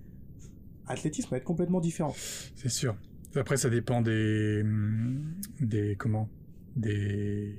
[0.87, 2.15] Athlétisme va être complètement différent.
[2.57, 2.97] C'est sûr.
[3.35, 4.63] Après, ça dépend des,
[5.61, 6.29] des comment,
[6.77, 7.57] des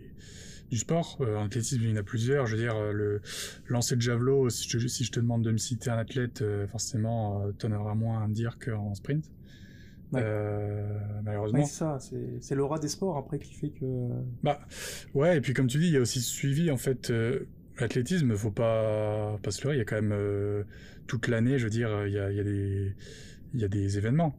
[0.69, 1.17] du sport.
[1.21, 2.45] Euh, en athlétisme, il y en a plusieurs.
[2.47, 3.21] Je veux dire, euh, le
[3.67, 4.49] lancer de javelot.
[4.49, 7.51] Si je, te- si je te demande de me citer un athlète, euh, forcément, euh,
[7.51, 9.29] t'en auras moins à me dire qu'en sprint.
[10.11, 10.21] Ouais.
[10.23, 11.59] Euh, malheureusement.
[11.59, 11.97] Ouais, c'est ça,
[12.39, 13.85] c'est l'aura des sports après qui fait que.
[14.43, 14.59] Bah,
[15.15, 17.11] ouais, et puis comme tu dis, il y a aussi ce suivi, en fait,
[17.79, 20.63] l'athlétisme, faut pas, pas se leurrer, il y a quand même, euh,
[21.07, 22.93] toute l'année, je veux dire, il y a, il y a des,
[23.53, 24.37] il y a des événements.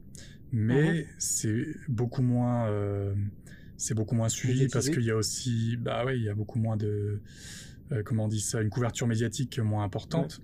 [0.53, 3.13] Mais c'est beaucoup moins, euh,
[3.77, 6.61] c'est beaucoup moins suivi parce qu'il y a aussi, bah ouais, il y a beaucoup
[6.61, 7.21] moins de,
[7.91, 10.41] euh, comment on dit ça, une couverture médiatique moins importante,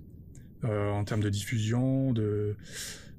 [0.65, 2.57] en termes de diffusion, de,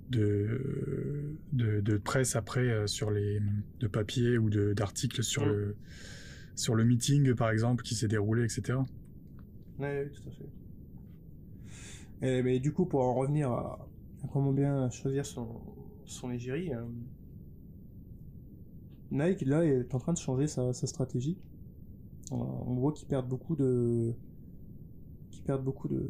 [0.10, 3.42] de, de, de presse après sur les,
[3.80, 5.50] de papier ou d'articles sur Mm.
[5.50, 5.76] le,
[6.56, 8.78] sur le meeting par exemple qui s'est déroulé, etc.
[9.82, 10.50] Oui, tout à fait.
[12.22, 13.88] Et, mais du coup, pour en revenir à,
[14.32, 15.48] comment bien choisir son,
[16.06, 16.86] son égérie, euh,
[19.12, 21.38] Nike, là, est en train de changer sa, stratégie.
[22.32, 24.14] On, voit qu'ils perdent beaucoup de...
[25.32, 26.08] qu'ils perdent beaucoup de...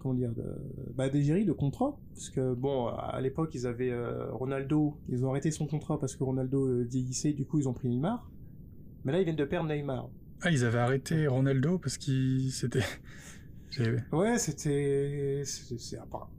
[0.00, 0.32] comment dire...
[0.32, 0.44] De,
[0.94, 1.98] bah, d'égérie, de contrats.
[2.14, 6.14] Parce que, bon, à l'époque, ils avaient euh, Ronaldo, ils ont arrêté son contrat parce
[6.14, 8.30] que Ronaldo euh, vieillissait, du coup, ils ont pris Neymar.
[9.04, 10.08] Mais là, ils viennent de perdre Neymar.
[10.42, 12.80] Ah, ils avaient arrêté Ronaldo parce qu'il c'était.
[14.10, 15.44] Ouais, c'était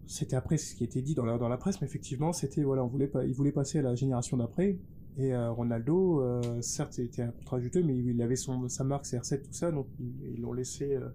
[0.05, 2.83] c'était après ce qui était dit dans la dans la presse, mais effectivement, c'était voilà,
[2.83, 4.77] on voulait pas, il voulait passer à la génération d'après.
[5.17, 9.05] Et euh, Ronaldo, euh, certes, c'était un contrat juteux, mais il avait son sa marque
[9.05, 11.07] CR7 tout ça, donc ils ils l'ont laissé euh,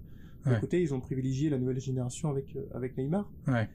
[0.46, 0.61] de Ouais.
[0.61, 0.81] côté.
[0.81, 3.31] Ils ont privilégié la nouvelle génération avec euh, avec Neymar.
[3.46, 3.68] Ouais.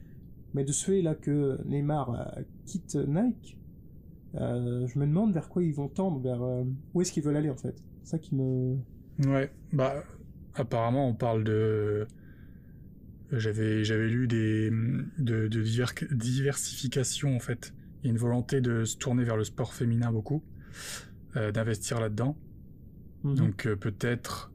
[0.52, 2.34] Mais de ce fait là que Neymar
[2.66, 3.56] quitte Nike,
[4.34, 6.42] je me demande vers quoi ils vont tendre, vers
[6.92, 7.76] où est-ce qu'ils veulent aller en fait.
[8.02, 8.76] Ça qui me
[9.18, 10.02] Ouais, bah
[10.54, 12.06] apparemment on parle de
[13.30, 17.72] j'avais j'avais lu des de, de diver- diversification en fait.
[18.02, 20.42] Il y a une volonté de se tourner vers le sport féminin beaucoup,
[21.36, 22.36] euh, d'investir là-dedans.
[23.24, 23.34] Mhm.
[23.36, 24.52] Donc euh, peut-être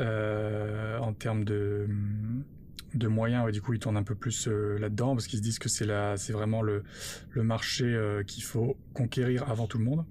[0.00, 1.86] euh, en termes de
[2.94, 5.58] de moyens, ouais, du coup ils tournent un peu plus là-dedans parce qu'ils se disent
[5.58, 6.84] que c'est la c'est vraiment le
[7.30, 10.04] le marché qu'il faut conquérir avant tout le monde.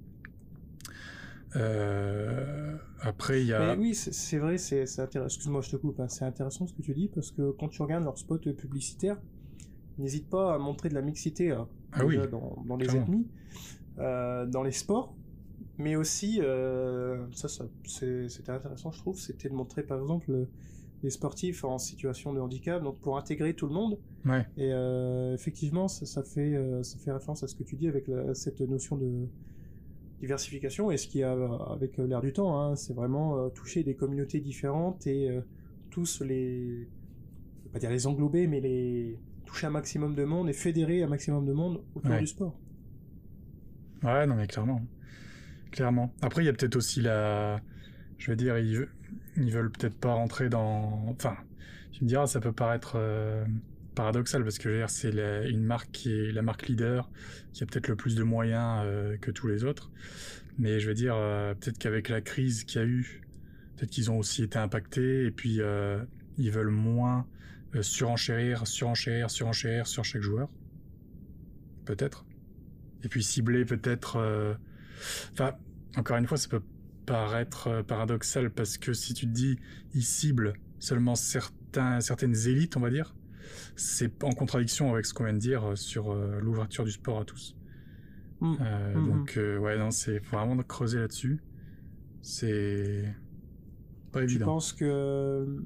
[1.55, 5.25] Euh, après il y a Mais oui, c'est vrai, c'est intéressant.
[5.35, 5.99] Excuse-moi, je te coupe.
[5.99, 6.07] hein.
[6.07, 9.17] C'est intéressant ce que tu dis parce que quand tu regardes leurs spots publicitaires,
[9.97, 13.03] n'hésite pas à montrer de la mixité hein, Ah oui, dans, dans les clairement.
[13.03, 13.27] ethnies,
[13.99, 15.15] euh, dans les sports,
[15.77, 20.49] mais aussi euh, ça, ça c'était intéressant, je trouve, c'était de montrer par exemple le-
[21.03, 23.99] les sportifs en situation de handicap, donc pour intégrer tout le monde.
[24.25, 24.47] ouais.
[24.57, 24.69] Et
[25.33, 28.61] effectivement, ça, ça fait ça fait référence à ce que tu dis avec la- cette
[28.61, 29.27] notion de
[30.23, 31.33] diversification et ce qui a
[31.71, 35.41] avec l'air du temps, hein, c'est vraiment euh, toucher des communautés différentes et euh,
[35.89, 36.87] tous les,
[37.59, 41.03] je vais pas dire les englober, mais les toucher un maximum de monde et fédérer
[41.03, 42.19] un maximum de monde autour Ouais.
[42.19, 42.57] du sport.
[44.01, 44.81] Ouais, non, mais clairement.
[45.71, 46.13] Clairement.
[46.21, 47.59] Après, il y a peut-être aussi la.
[48.17, 48.87] Je veux dire, ils,
[49.37, 51.05] ils veulent peut-être pas rentrer dans.
[51.09, 51.35] Enfin,
[51.91, 53.45] tu me diras, ça peut paraître euh,
[53.93, 55.11] paradoxal parce que c'est
[55.49, 57.09] une marque qui est la marque leader,
[57.53, 59.91] qui a peut-être le plus de moyens euh, que tous les autres.
[60.57, 63.21] Mais je veux dire, euh, peut-être qu'avec la crise qu'il y a eu,
[63.75, 66.03] peut-être qu'ils ont aussi été impactés et puis euh,
[66.37, 67.27] ils veulent moins
[67.81, 70.49] surenchérir, surenchérir, surenchérir sur chaque joueur.
[71.85, 72.25] Peut-être.
[73.03, 74.57] Et puis cibler peut-être.
[75.33, 75.55] Enfin,
[75.97, 76.61] encore une fois, ça peut
[77.07, 79.57] paraître paradoxal parce que si tu te dis
[79.95, 83.15] ils ciblent seulement certaines élites, on va dire,
[83.75, 87.19] c'est en contradiction avec ce qu'on vient de dire euh, sur euh, l'ouverture du sport
[87.19, 87.55] à tous.
[88.41, 88.55] Mm.
[88.61, 89.07] Euh, Mhm.
[89.07, 91.41] Donc, euh, ouais, non, c'est vraiment de creuser là-dessus.
[92.21, 93.13] C'est
[94.11, 94.45] pas Je évident.
[94.45, 95.61] pense que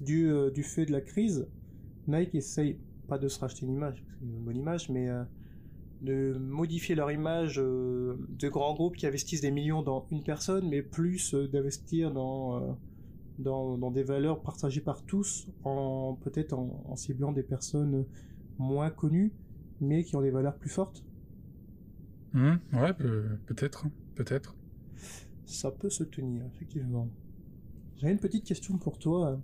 [0.00, 1.46] du, euh, du fait de la crise,
[2.08, 5.22] Nike essaye, pas de se racheter une image, ont une bonne image, mais euh,
[6.00, 10.68] de modifier leur image euh, de grands groupes qui investissent des millions dans une personne,
[10.68, 12.72] mais plus euh, d'investir dans, euh,
[13.42, 18.06] dans, dans des valeurs partagées par tous, en peut-être en, en ciblant des personnes
[18.58, 19.34] moins connues,
[19.80, 21.04] mais qui ont des valeurs plus fortes.
[22.34, 24.54] Hmm, ouais, peut- peut-être, peut-être.
[25.44, 27.08] Ça peut se tenir, effectivement.
[27.98, 29.40] J'avais une petite question pour toi.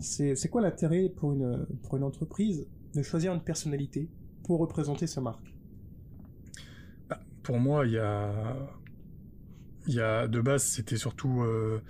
[0.00, 4.10] C'est quoi l'intérêt pour une, pour une entreprise de choisir une personnalité
[4.44, 5.54] pour représenter sa marque?
[7.08, 8.54] Bah, pour moi, il y a,
[9.86, 11.80] y a de base, c'était surtout euh,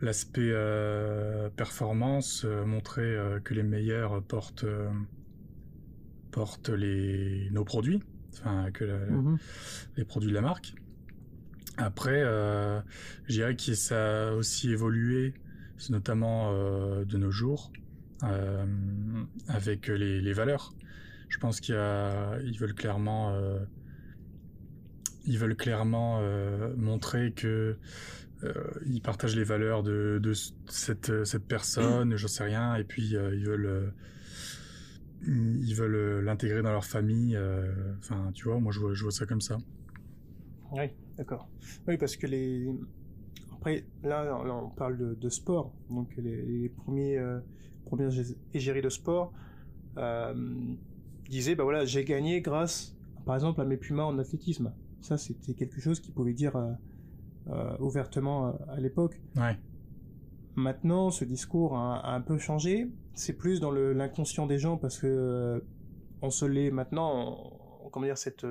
[0.00, 4.64] l'aspect euh, performance, euh, montrer euh, que les meilleurs portent,
[6.30, 8.00] portent les, nos produits,
[8.32, 9.06] enfin que la-
[9.96, 10.74] les produits de la marque.
[11.76, 15.34] Après, je dirais que ça a aussi évolué,
[15.90, 16.52] notamment
[17.04, 17.70] de nos jours,
[19.46, 20.72] avec les, les valeurs.
[21.28, 23.32] Je pense qu'il ils veulent clairement,
[25.24, 26.20] ils veulent clairement
[26.76, 27.76] montrer que
[28.86, 30.32] ils partagent les valeurs de, de
[30.68, 33.90] cette, personne, j'en sais rien, et puis euh, ils veulent, euh,
[35.26, 37.36] ils veulent euh, l'intégrer dans leur famille.
[37.36, 39.58] euh, Enfin, tu vois, moi je vois, ça comme ça.
[40.72, 40.84] Oui,
[41.16, 41.48] d'accord.
[41.86, 42.68] Oui, parce que les.
[43.52, 45.74] Après, là, on parle de, sport.
[45.90, 47.40] Donc, les, premiers, euh,
[48.54, 49.32] égéries de sport
[49.96, 50.34] euh,
[51.28, 52.94] disaient bah voilà, j'ai gagné grâce,
[53.26, 54.72] par exemple, à mes pumas en athlétisme.
[55.00, 56.70] Ça, c'était quelque chose qu'ils pouvaient dire euh,
[57.50, 59.20] euh, ouvertement euh, à l'époque.
[59.36, 59.56] Ouais.
[60.56, 62.90] Maintenant, ce discours a, a un peu changé.
[63.14, 65.60] C'est plus dans l'inconscient des gens parce que euh,
[66.22, 67.38] on se l'est maintenant.
[67.84, 68.44] on- comment dire cette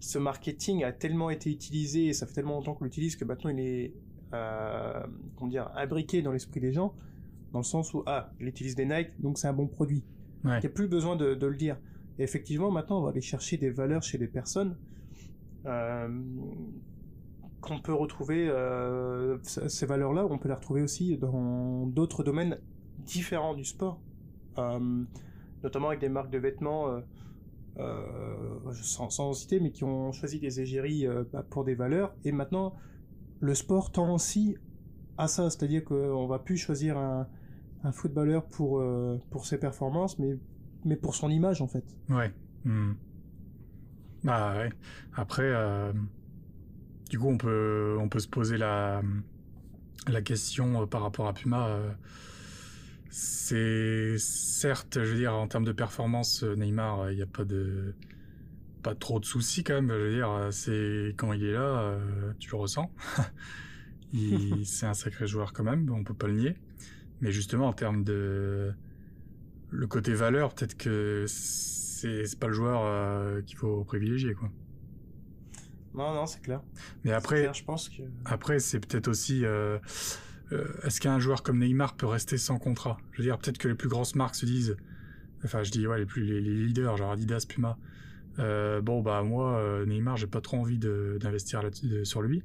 [0.00, 3.48] ce marketing a tellement été utilisé et ça fait tellement longtemps qu'on l'utilise que maintenant
[3.50, 3.94] il est
[4.34, 5.00] euh,
[5.36, 6.94] comment dire imbriqué dans l'esprit des gens
[7.52, 10.04] dans le sens où ah il utilise des Nike donc c'est un bon produit.
[10.44, 10.56] Ouais.
[10.58, 11.78] Il n'y a plus besoin de, de le dire.
[12.18, 14.76] Et effectivement maintenant on va aller chercher des valeurs chez des personnes
[15.64, 16.08] euh,
[17.60, 22.58] qu'on peut retrouver euh, ces valeurs-là, on peut les retrouver aussi dans d'autres domaines
[22.98, 24.00] différents du sport,
[24.58, 25.04] Euh,
[25.62, 27.00] notamment avec des marques de vêtements,
[27.78, 32.14] euh, sans, citer, mais qui ont choisi des égéries bah, pour des valeurs.
[32.24, 32.74] Et maintenant,
[33.40, 34.56] le sport tend aussi
[35.18, 37.26] à ça, c'est-à-dire qu'on va plus choisir un,
[37.92, 38.82] footballeur pour,
[39.44, 40.38] ses performances, mais,
[40.84, 41.84] mais pour son image en fait.
[42.08, 42.32] Ouais.
[42.64, 42.92] Hmm.
[44.24, 44.70] Bah ouais.
[45.14, 45.50] Après,
[47.10, 49.02] du coup, on peut, se poser la,
[50.24, 51.66] question euh, par rapport à Puma.
[51.66, 51.90] euh,
[53.10, 57.44] c'est certes, je veux dire, en termes de performance, euh, Neymar, il n'y a pas
[57.44, 57.94] de
[58.84, 59.88] pas trop de soucis quand même.
[59.88, 61.98] Je veux dire, c'est quand il est là,
[62.38, 62.90] tu le ressens.
[64.64, 66.56] C'est un sacré joueur quand même, on peut pas le nier.
[67.20, 68.72] Mais justement, en termes de
[69.70, 74.50] le côté valeur, peut-être que c'est pas le joueur qu'il faut privilégier, quoi.
[75.94, 76.60] Non, non, c'est clair.
[77.04, 78.02] Mais après, clair, je pense que.
[78.24, 79.44] après, c'est peut-être aussi.
[79.44, 79.78] euh,
[80.52, 82.98] euh, Est-ce qu'un joueur comme Neymar peut rester sans contrat?
[83.12, 84.76] Je veux dire, peut-être que les plus grosses marques se disent.
[85.44, 87.78] Enfin, je dis, ouais, les, plus, les, les leaders, genre Adidas, Puma.
[88.38, 91.62] euh, bon, bah, moi, Neymar, j'ai pas trop envie d'investir
[92.04, 92.42] sur lui.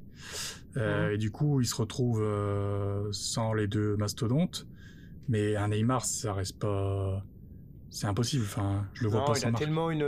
[0.76, 2.22] Et du coup, il se retrouve
[3.12, 4.66] sans les deux mastodontes.
[5.28, 7.24] Mais un Neymar, ça reste pas.
[7.90, 8.44] C'est impossible.
[8.44, 10.02] Enfin, je le vois Non, pas il sans a tellement une.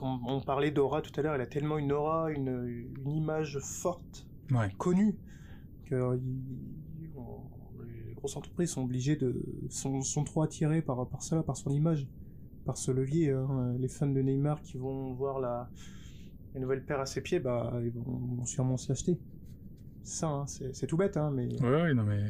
[0.00, 3.58] On, on parlait d'aura tout à l'heure, il a tellement une aura, une, une image
[3.60, 4.70] forte, Ouais.
[4.78, 5.16] connue,
[5.86, 7.40] que euh, il- on-
[7.84, 9.42] les grosses entreprises sont obligées de.
[9.70, 12.06] sont, sont trop attirées par, par ça, par son image,
[12.66, 13.30] par ce levier.
[13.32, 13.74] hein.
[13.78, 15.70] Les fans de Neymar qui vont voir la,
[16.54, 18.02] la nouvelle paire à ses pieds, bah, ils vont,
[18.36, 19.18] vont sûrement se l'acheter.
[20.04, 21.60] C'est ça, hein, c'est tout bête, hein, mais.
[21.62, 22.22] Ouais, ouais, non, mais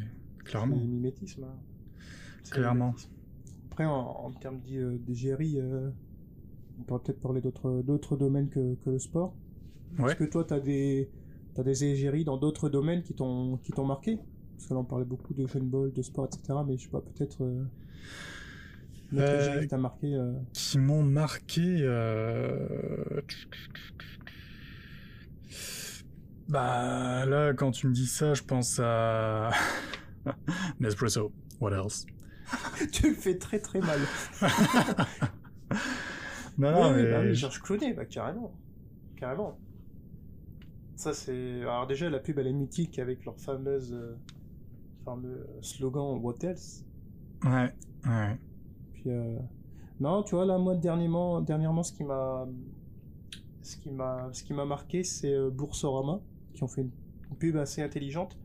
[0.45, 0.77] clairement.
[0.79, 1.47] C'est mimétisme.
[2.45, 2.87] C'est Clairement.
[2.89, 3.11] mimétisme.
[3.73, 3.93] Après, en,
[4.27, 5.89] en termes d'I- euh, d'égérie, euh,
[6.79, 9.35] on pourrait peut-être parler d'autres d'autres domaines que, que le sport.
[9.99, 10.11] Ouais.
[10.11, 11.09] Est-ce que toi, tu as des,
[11.55, 14.19] t'as des égéries dans d'autres domaines qui t'ont qui t'ont marqué?
[14.57, 16.65] Parce que là, on parlait beaucoup de handball, de sport, etc.
[16.65, 17.43] Mais je sais pas, peut-être.
[17.43, 17.65] Euh,
[19.15, 20.15] Euh, égérie qui t'a marqué.
[20.15, 21.63] euh, qui m'ont marqué.
[26.49, 29.51] Bah là, quand tu me dis ça, je pense à
[30.81, 31.33] Nespresso.
[31.61, 32.05] What else?
[32.93, 34.01] tu le fais très très mal.
[36.59, 38.53] Non, non, oui, mais bah je- Georges Clooney, bah, carrément.
[39.17, 39.59] Carrément.
[40.97, 41.63] Ça, c'est.
[41.63, 43.93] Alors, déjà, la pub, elle est mythique avec leur fameuse.
[43.95, 44.17] euh,
[45.05, 46.85] fameux slogan What else
[47.45, 47.75] ouais,
[48.07, 48.39] ouais,
[48.95, 49.37] Puis, euh,
[49.99, 52.47] non, tu vois, là, moi, dernièrement, dernièrement ce qui m'a.
[53.63, 56.21] Ce qui m'a, ce qui m'a marqué, c'est euh, Boursorama,
[56.53, 56.91] qui ont fait une,
[57.31, 58.37] une pub assez intelligente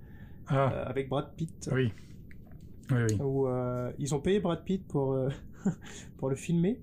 [0.47, 1.91] ah, euh, avec Brad Pitt, oui,
[2.91, 5.30] oui, oui, où euh, ils ont payé Brad Pitt pour, euh,
[6.17, 6.80] pour le filmer,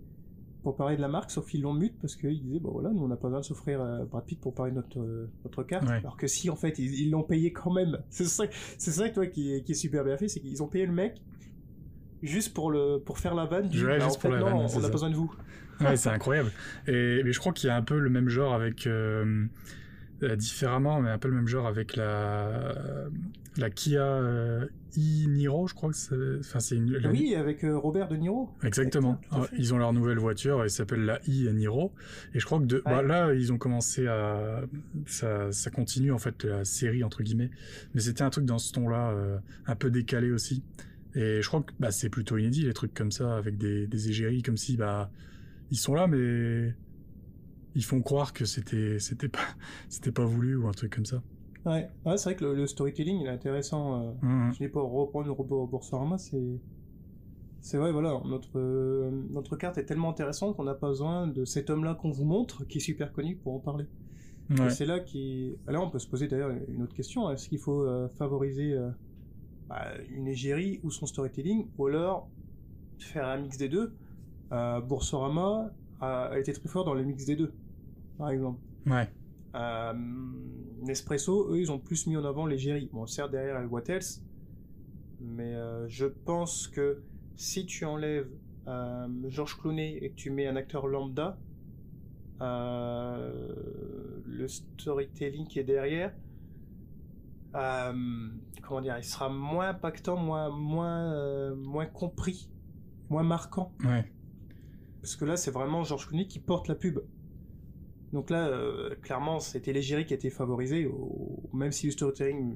[0.62, 3.02] pour parler de la marque, sauf qu'ils l'ont mute parce qu'ils disaient, bon voilà, nous
[3.04, 5.62] on n'a pas besoin de s'offrir euh, Brad Pitt pour parler de notre, euh, notre
[5.62, 5.86] carte.
[5.88, 5.96] Ouais.
[5.96, 7.98] Alors que si, en fait, ils l'ont payé quand même.
[8.10, 8.44] C'est ça,
[8.78, 10.92] c'est ça toi, qui, est- qui est super bien fait, c'est qu'ils ont payé le
[10.92, 11.20] mec
[12.22, 13.68] juste pour, le, pour faire la vanne.
[13.68, 15.14] Du, Ouais, bah, juste en pour fait, la non, vanne, on c'est a besoin de
[15.16, 15.32] vous.
[15.80, 16.50] Ouais, c'est incroyable.
[16.86, 19.44] Et mais je crois qu'il y a un peu le même genre avec euh,
[20.36, 22.74] différemment, mais un peu le même genre avec la
[23.56, 24.66] la Kia euh,
[24.98, 28.50] e-Niro, je crois que c'est enfin c'est une la- Oui, avec euh, Robert De Niro.
[28.64, 29.20] Exactement.
[29.56, 31.92] Ils ont leur nouvelle voiture, elle s'appelle la e-Niro.
[32.34, 34.62] Et je crois que de, bah, là, ils ont commencé à,
[35.06, 37.50] ça, ça continue en fait la série entre guillemets.
[37.94, 40.62] Mais c'était un truc dans ce ton-là, euh, un peu décalé aussi.
[41.14, 44.08] Et je crois que bah, c'est plutôt inédit les trucs comme ça avec des, des
[44.08, 45.10] égéries comme si bah
[45.70, 46.74] ils sont là mais
[47.74, 49.40] ils font croire que c'était c'était pas
[49.88, 51.22] c'était pas voulu ou un truc comme ça.
[51.66, 54.02] Ouais, ouais c'est vrai que le, le storytelling il est intéressant.
[54.02, 54.52] euh, Mhm.
[54.54, 56.60] Je n'ai pas reprendre le robot Boursorama, c'est.
[57.60, 61.46] C'est vrai, voilà, notre, euh, notre carte est tellement intéressante qu'on n'a pas besoin de
[61.46, 63.86] cet homme-là qu'on vous montre, qui est super connu pour en parler.
[64.50, 64.68] Ouais.
[64.68, 65.56] C'est là qui.
[65.66, 68.90] Là, on peut se poser d'ailleurs une autre question est-ce qu'il faut euh, favoriser euh,
[69.70, 72.28] bah, une égérie ou son storytelling, ou alors
[72.98, 73.94] faire un mix des deux?
[74.86, 77.52] Boursorama a, a été très fort dans le mix des deux,
[78.18, 78.60] par exemple.
[78.86, 79.08] Ouais.
[79.54, 79.92] Euh,
[80.82, 82.88] Nespresso, eux, ils ont plus mis en avant l'égérie.
[82.92, 84.22] Bon, certes, derrière, il y a Else,
[85.20, 87.02] mais euh, je pense que
[87.36, 88.30] si tu enlèves
[88.66, 91.38] euh, Georges Clooney et que tu mets un acteur lambda,
[92.40, 93.54] euh,
[94.26, 96.12] le storytelling qui est derrière,
[97.52, 102.50] comment dire, il sera moins impactant, moins, moins, moins compris,
[103.08, 103.72] moins marquant.
[103.84, 104.10] Ouais.
[105.00, 106.98] Parce que là, c'est vraiment Georges Clooney qui porte la pub.
[108.14, 112.54] Donc là, euh, clairement, c'était l'égérie qui a été favorisée, au- même si le storytelling,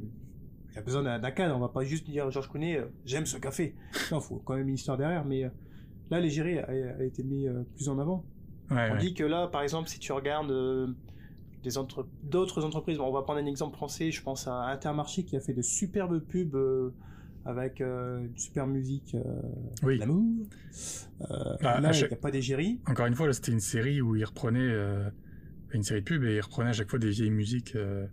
[0.70, 1.54] il y a besoin d'un cadre.
[1.56, 3.74] On va pas juste dire Georges Clooney, euh, j'aime ce café.
[4.12, 5.24] Non, faut quand même une histoire derrière.
[5.24, 5.48] Mais euh,
[6.10, 8.24] là, l'égérie a, a été mis plus en avant.
[8.70, 8.88] Ouais.
[8.90, 8.98] On ouais.
[8.98, 10.52] dit que là, par exemple, si tu regardes
[11.64, 15.24] des entre- d'autres entreprises, bon, on va prendre un exemple français, je pense à Intermarché
[15.24, 16.92] qui a fait de superbes pubs
[17.44, 19.22] avec euh, une super musique, euh,
[19.82, 19.98] Oui.
[19.98, 20.22] l'amour.
[21.22, 22.78] Euh, Ah, là, il chaque- n'y a pas d'égérie.
[22.86, 25.08] Encore une fois, c'était une série où ils reprenaient euh,
[25.72, 28.06] une série de pubs et ils reprenaient à chaque fois des vieilles musiques euh,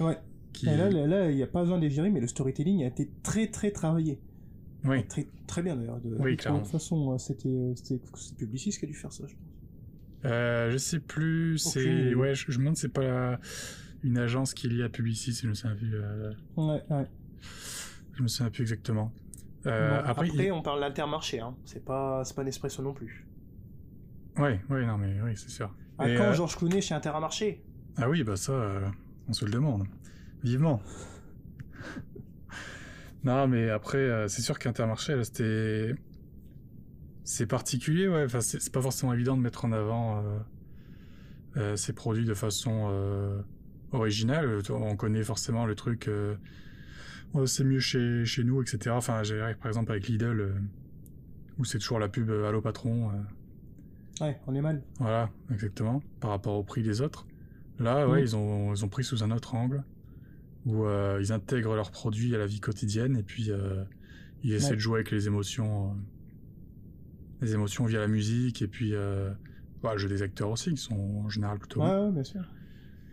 [0.00, 0.18] Ouais.
[0.52, 0.66] qui.
[0.66, 3.70] Là, là, il n'y a pas besoin d'égérie, mais le storytelling a été très très
[3.70, 4.20] travaillé.
[4.84, 5.04] Oui.
[5.08, 6.00] Très, très bien d'ailleurs.
[6.00, 8.00] De, Oui, de toute façon, euh, c'était euh, c'était
[8.38, 9.42] Publicis qui a dû faire ça, je pense.
[10.24, 11.58] Euh, je sais plus.
[11.58, 12.34] C'est ouais.
[12.34, 13.40] Je, je me demande c'est pas la-
[14.04, 15.32] une agence qui est liée à Publicis.
[15.42, 15.94] Je me souviens plus.
[15.94, 17.06] euh, Ouais, ouais.
[18.14, 19.12] je me souviens plus exactement.
[19.66, 21.56] Euh, Bon, après, après, il- on parle d'Intermarché, hein.
[21.64, 23.26] c'est pas, c'est pas Nespresso non plus.
[24.38, 25.74] ouais, ouais, non mais oui, c'est sûr.
[25.98, 27.64] À Et, quand euh, Georges Clooney chez Intermarché?
[27.96, 28.88] Ah oui, bah ça, euh,
[29.28, 29.84] on se le demande.
[30.42, 30.80] Vivement.
[33.24, 35.94] non, mais après, euh, c'est sûr qu'Intermarché, là, c'était.
[37.24, 38.24] C'est particulier, ouais.
[38.24, 40.24] Enfin, c'est pas forcément évident de mettre en avant
[41.74, 42.90] ces produits de façon
[43.92, 44.62] originale.
[44.70, 46.08] On connaît forcément le truc.
[47.34, 48.90] Oh, c'est mieux chez, chez nous, etc.
[48.90, 50.52] Enfin, j'ai par exemple avec Lidl, euh,
[51.58, 53.10] où c'est toujours la pub euh, Allô patron.
[53.10, 53.12] euh,
[54.20, 54.82] Ouais, on est mal.
[54.98, 57.26] voilà, exactement, par rapport au prix des autres.
[57.78, 59.84] Là, ouais, ils, ont, ils ont pris sous un autre angle,
[60.66, 63.84] où euh, ils intègrent leurs produits à la vie quotidienne, et puis euh,
[64.42, 64.74] ils essaient Ouais.
[64.76, 65.94] de jouer avec les émotions, euh,
[67.42, 68.92] les émotions via la musique, et puis
[69.82, 72.42] bah, le jeu des acteurs aussi, qui sont en général plutôt Ouais, bien sûr.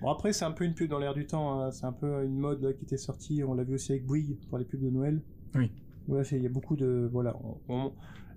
[0.01, 1.61] Bon, après, c'est un peu une pub dans l'air du temps.
[1.61, 1.71] hein.
[1.71, 3.43] C'est un peu une mode là, qui était sortie.
[3.43, 5.21] On l'a vu aussi avec Bouygues pour les pubs de Noël.
[5.55, 5.71] Oui.
[6.07, 7.07] Ouais, il y a beaucoup de.
[7.11, 7.35] Voilà.
[7.43, 7.93] On, on-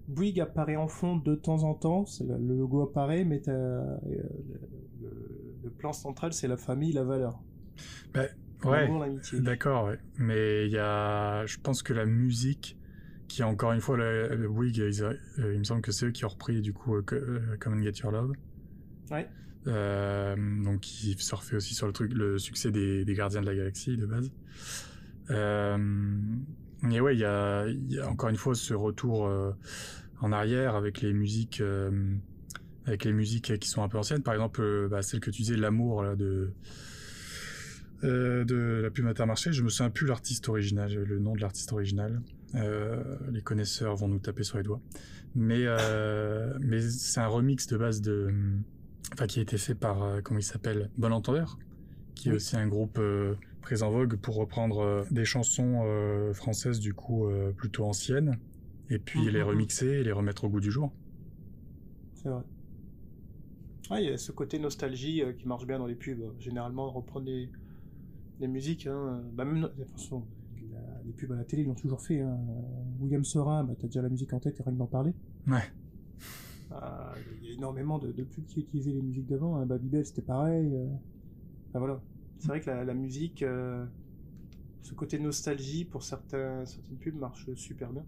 [0.09, 2.07] Bouygues apparaît en fond de temps en temps.
[2.07, 3.83] c'est Le, le logo apparaît, mais euh,
[5.03, 5.11] le,
[5.65, 7.39] le plan central, c'est la famille, la valeur.
[8.17, 8.31] Ouais,
[8.87, 9.41] L'amour, l'amitié.
[9.41, 9.99] d'accord, ouais.
[10.17, 12.77] Mais il y a, je pense que la musique,
[13.29, 16.25] qui encore une fois, la, Bouygues, ils- euh, il me semble que c'est eux qui
[16.25, 18.33] ont repris du coup euh, euh, Come and Get Your Love.
[19.11, 19.29] Ouais.
[20.65, 23.97] Donc qui surfait aussi sur le truc, le succès des, des Gardiens de la Galaxie
[23.99, 24.33] de base.
[25.31, 25.77] Euh,
[26.91, 29.53] et ouais, il y a, il y a encore une fois ce retour euh,
[30.21, 31.91] en arrière avec les musiques, euh,
[32.87, 34.23] avec les musiques qui sont un peu anciennes.
[34.23, 36.53] Par exemple, euh, bah, celle que tu disais, l'amour là de
[38.03, 39.53] de la pub Intermarché.
[39.53, 42.23] Je me souviens plus l'artiste original, le nom de l'artiste original.
[42.55, 44.81] Les connaisseurs vont nous taper sur les doigts.
[45.35, 45.65] Mais
[46.61, 48.33] mais c'est un remix de base de
[49.15, 50.91] enfin qui a été fait par comment il s'appelle?
[50.97, 51.59] Bon Entendeur
[52.15, 52.37] qui est Oui.
[52.37, 53.01] aussi un groupe
[53.69, 58.39] très en vogue pour reprendre euh, des chansons euh, françaises du coup euh, plutôt anciennes
[58.89, 60.91] et puis les remixer et les remettre au goût du jour.
[62.15, 62.43] C'est vrai.
[63.91, 66.33] Ouais, il y a ce côté nostalgie qui marche bien dans les pubs.
[66.39, 67.51] Généralement, reprendre les,
[68.41, 68.87] les musiques.
[68.87, 70.25] Hein, bah, même, façon,
[70.73, 72.23] la- les pubs à la télé ils l'ont toujours fait.
[72.23, 72.39] Hein.
[73.01, 75.13] William Sorin, bah, t'as déjà la musique en tête et rien que d'en parler.
[75.47, 75.65] Ouais.
[76.71, 77.13] Ah,
[77.43, 79.57] Il y a énormément de, de pubs qui utilisaient les musiques d'avant.
[79.57, 79.67] Hein.
[79.67, 80.75] Babybel, c'était pareil.
[80.75, 80.87] euh.
[81.69, 82.01] Enfin, voilà.
[82.39, 83.85] C'est vrai que la, la musique, euh,
[84.83, 88.05] ce côté nostalgie pour certains, certaines pubs marche super bien.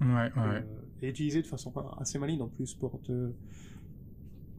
[0.00, 0.32] Ouais, ouais.
[0.36, 0.62] Euh,
[1.02, 3.32] et utilisé de façon assez maligne en plus pour te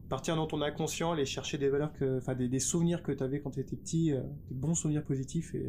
[0.08, 3.22] partir dans ton inconscient, aller chercher des valeurs que, enfin des, des souvenirs que tu
[3.22, 5.68] avais quand tu étais petit, euh, des bons souvenirs positifs et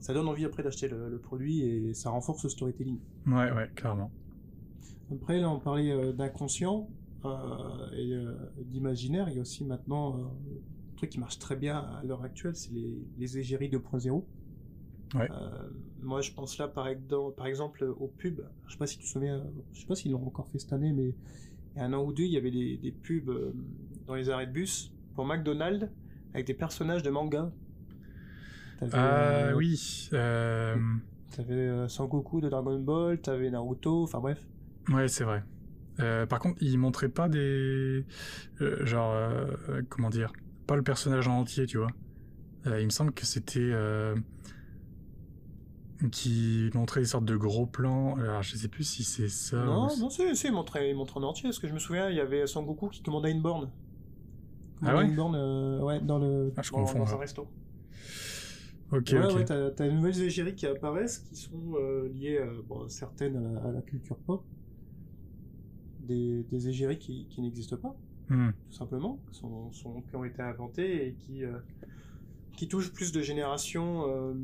[0.00, 2.98] ça donne envie après d'acheter le, le produit et ça renforce le storytelling.
[3.26, 4.10] Ouais, ouais, clairement.
[5.12, 6.88] Après là on parlait euh, d'inconscient
[7.96, 8.14] et
[8.66, 10.32] d'imaginaire, il y a aussi maintenant
[10.96, 14.24] truc qui marche très bien à l'heure actuelle, c'est les, les égéries 2.0.
[15.14, 15.28] Ouais.
[15.30, 15.68] Euh,
[16.02, 17.00] moi, je pense là, par, ex-
[17.36, 18.42] par exemple, aux pubs.
[18.66, 20.72] Je sais pas si tu te souviens, je sais pas s'ils l'ont encore fait cette
[20.72, 21.14] année, mais
[21.74, 23.52] il y a un an ou deux, il y avait des, des pubs euh,
[24.06, 25.88] dans les arrêts de bus pour McDonald's
[26.34, 27.50] avec des personnages de manga.
[28.92, 30.08] Ah euh, oui.
[30.12, 30.76] euh,
[31.34, 34.38] T'avais Sangoku de Dragon Ball, t'avais Naruto, enfin bref.
[34.88, 35.42] Ouais, c'est vrai.
[36.00, 38.04] Euh, par contre, ils montraient pas des.
[38.60, 39.12] euh, genre.
[39.14, 40.32] euh, comment dire
[40.66, 41.90] Pas le personnage en entier, tu vois.
[42.66, 43.60] Euh, il me semble que c'était.
[43.60, 44.14] euh,
[46.12, 48.16] qui montrait des sortes de gros plans.
[48.16, 49.64] Alors, je sais plus si c'est ça.
[49.64, 51.44] non, ou- non, si, si, il montrait, il montrait en entier.
[51.44, 53.70] Parce que je me souviens, il y avait Sangoku qui commandait une borne.
[54.82, 56.52] Ah ouais Une borne, euh, ouais, dans le.
[56.56, 57.48] Ah, je dans, confonds, dans un resto.
[58.92, 59.34] Ok, ouais, ok.
[59.36, 61.74] ouais, t'as, t'as de nouvelles égéries qui apparaissent, qui sont
[62.12, 64.44] liées, bon, certaines à la, à la culture pop.
[66.00, 67.96] Des, des égéries qui, qui n'existent pas,
[68.28, 68.50] Hmm.
[68.68, 71.58] tout simplement, qui, sont, sont- qui ont été inventées et qui, euh,
[72.56, 74.34] qui touchent plus de générations, euh,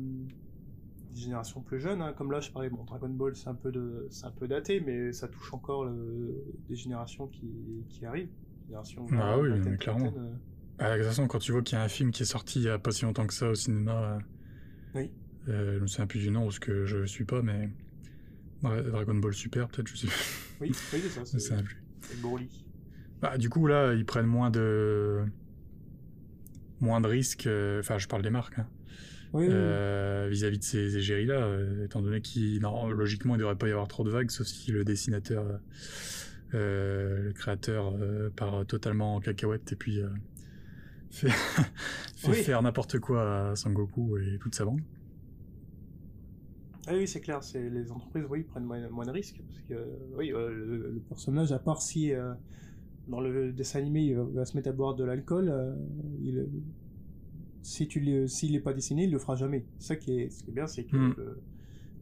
[1.13, 2.01] des générations plus jeunes.
[2.01, 2.13] hein.
[2.17, 4.79] Comme là, je parlais, bon, Dragon Ball, c'est un peu de, c'est un peu daté,
[4.79, 7.51] mais ça touche encore le- des générations qui,
[7.89, 8.29] qui arrivent.
[9.11, 10.13] Ah oui, mais clairement.
[10.17, 10.33] euh.
[10.79, 12.59] Ah, de toute façon, quand tu vois qu'il y a un film qui est sorti
[12.59, 14.17] il y a pas si longtemps que ça au cinéma.
[14.95, 15.11] Oui.
[15.45, 17.69] je me souviens plus du nom parce que je suis pas, mais.
[18.63, 20.07] Dra- Dragon Ball Super, peut-être, je sais.
[20.61, 21.83] Oui, oui, c'est ça, c'est, sais plus.
[22.01, 22.62] c'est Broly.
[23.23, 25.25] Bah, du coup, là, ils prennent moins de.
[26.79, 27.47] moins de risques.
[27.47, 28.59] euh, Enfin, je parle des marques.
[28.59, 28.67] hein,
[29.33, 32.61] Oui, euh, vis-à-vis de ces égéries-là, euh, étant donné qu'il.
[32.61, 35.45] non, logiquement, il devrait pas y avoir trop de vagues, sauf si le dessinateur.
[36.53, 37.95] euh, le créateur
[38.35, 40.01] part totalement en cacahuète et puis.
[41.11, 41.29] fait,
[42.15, 42.35] fait Oui.
[42.35, 44.81] faire n'importe quoi à Sangoku et toute sa bande.
[46.87, 49.87] Ah oui, c'est clair, c'est les entreprises, oui, prennent moins, moins de risques parce que
[50.17, 52.11] oui, le, le personnage, à part si
[53.07, 55.75] dans le dessin animé il va, va se mettre à boire de l'alcool, euh,
[56.21, 56.47] il,
[57.61, 59.65] si tu s'il n'est pas dessiné, il le fera jamais.
[59.79, 61.13] Ça qui est, ce qui est bien, c'est que Mm.
[61.17, 61.43] le-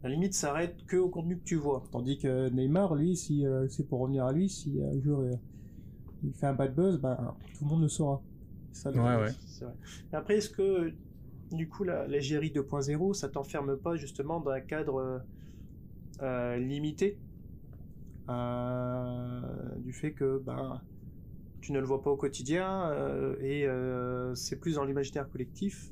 [0.02, 1.84] la limite s'arrête que au contenu que tu vois.
[1.92, 5.32] Tandis que Neymar, lui, si euh, c'est pour revenir à lui, si un jour euh,
[6.22, 8.22] il fait un bad buzz, ben tout le monde le saura.
[8.72, 9.18] Ça, Ouais, ouais.
[9.20, 9.34] vrai.
[10.12, 10.94] Après, est-ce que
[11.52, 15.24] du coup la l'égérie 2.0, ça t'enferme pas justement dans un cadre
[16.58, 17.18] limité
[18.28, 19.40] euh,
[19.78, 20.82] du fait que ben
[21.62, 25.90] tu ne le vois pas au quotidien euh, et euh, c'est plus dans l'imaginaire collectif,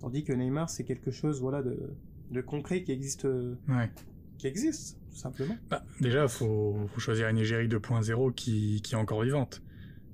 [0.00, 1.76] tandis que Neymar c'est quelque chose voilà de,
[2.30, 3.90] de concret qui existe euh, Ouais.
[4.38, 5.56] qui existe tout simplement.
[5.70, 9.62] Bah, déjà, faut, faut choisir une égérie 2.0 qui, qui est encore vivante.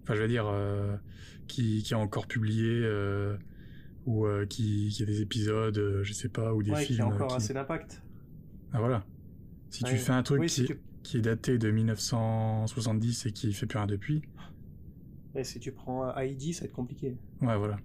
[0.04, 0.96] Enfin, je veux dire, euh,
[1.48, 2.86] qui, qui est encore publié,
[4.06, 6.96] ou qui, qui a des épisodes, je sais pas, ou des ouais, films.
[6.96, 8.02] qui a encore qui- assez d'impact.
[8.72, 9.04] Ah voilà.
[9.70, 13.32] Si tu fais un truc Oui, qui, si tu, qui est daté de 1970 et
[13.32, 14.22] qui fait plus rien depuis,
[15.34, 17.16] ouais, si tu prends Heidi, ça va être compliqué.
[17.40, 17.78] ouais, voilà.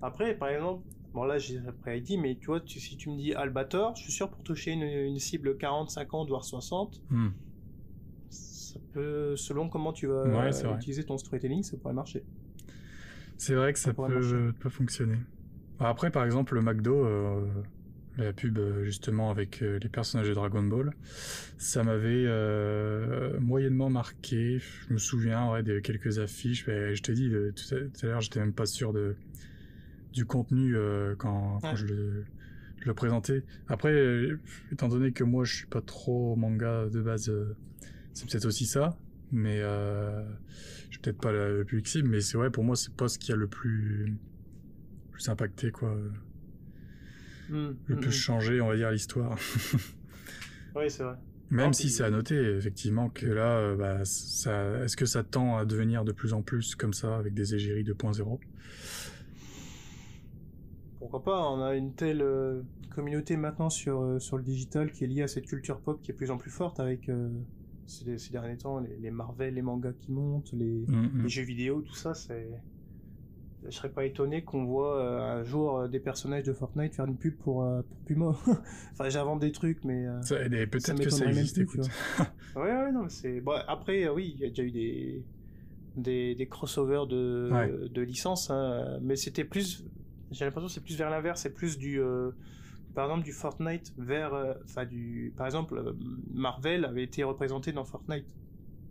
[0.00, 3.16] Après, par exemple, bon là j'ai après Heidi, mais tu vois, tu- si tu me
[3.16, 7.28] dis Albator, je suis sûr pour toucher une, une cible 40, 50, voire 60, Hmm.
[8.28, 12.24] ça peut, selon comment tu vas Ouais, euh, utiliser ton storytelling, ça pourrait marcher.
[13.36, 15.18] C'est vrai que ça Ça pourrait peut, peut fonctionner.
[15.78, 17.62] Après, par exemple, le McDo, euh,
[18.16, 20.92] la pub euh, justement avec euh, les personnages de Dragon Ball,
[21.58, 24.58] ça m'avait euh, moyennement marqué.
[24.58, 26.66] Je me souviens ouais, de quelques affiches.
[26.66, 29.16] Mais je te dis, le- tout à, l'heure, j'étais même pas sûr de,
[30.12, 31.76] du contenu euh, quand, quand Ouais.
[31.76, 32.24] je, le,
[32.80, 33.42] je le présentais.
[33.68, 34.38] Après, euh,
[34.72, 37.32] étant donné que moi, je suis pas trop manga de base,
[38.12, 38.96] c'est peut-être aussi ça.
[39.32, 42.94] Mais je suis peut-être pas le le plus cible, mais c'est vrai, pour moi, c'est
[42.94, 44.14] pas ce qui a le plus,
[45.10, 45.96] plus impacté, quoi.
[47.50, 48.12] Hmm, Le plus hmm.
[48.12, 49.36] changé, on va dire, l'histoire.
[50.76, 51.14] Oui, c'est vrai.
[51.50, 55.22] Même Non, si c'est à noter, effectivement, que là, euh, bah, ça, est-ce que ça
[55.22, 58.40] tend à devenir de plus en plus comme ça, avec des égéries 2.0
[60.98, 62.62] Pourquoi pas On a une telle euh,
[62.94, 66.10] communauté maintenant sur, euh, sur le digital qui est liée à cette culture pop qui
[66.10, 67.28] est de plus en plus forte avec euh,
[67.86, 71.22] ces, ces derniers temps les, les Marvel, les mangas qui montent, les, Mm, mm.
[71.22, 72.48] les jeux vidéo, tout ça, c'est
[73.66, 77.06] je serais pas étonné qu'on voit euh, un jour euh, des personnages de Fortnite faire
[77.06, 78.26] une pub pour, euh, pour Puma.
[78.92, 80.06] enfin, j'invente des trucs, mais.
[80.28, 81.90] Peut-être que ça même existe, plus, écoute.
[82.56, 83.40] ouais, ouais, non, c'est.
[83.40, 85.24] Bon, après, oui, il y a déjà eu des.
[85.96, 87.88] Des, des crossovers de, Ouais.
[87.88, 89.84] de licences, hein, mais c'était plus.
[90.32, 92.00] J'ai l'impression que c'est plus vers l'inverse, c'est plus du.
[92.96, 94.56] par exemple, du Fortnite vers.
[94.64, 95.32] Enfin, du.
[95.36, 95.94] Par exemple,
[96.32, 98.26] Marvel avait été représenté dans Fortnite.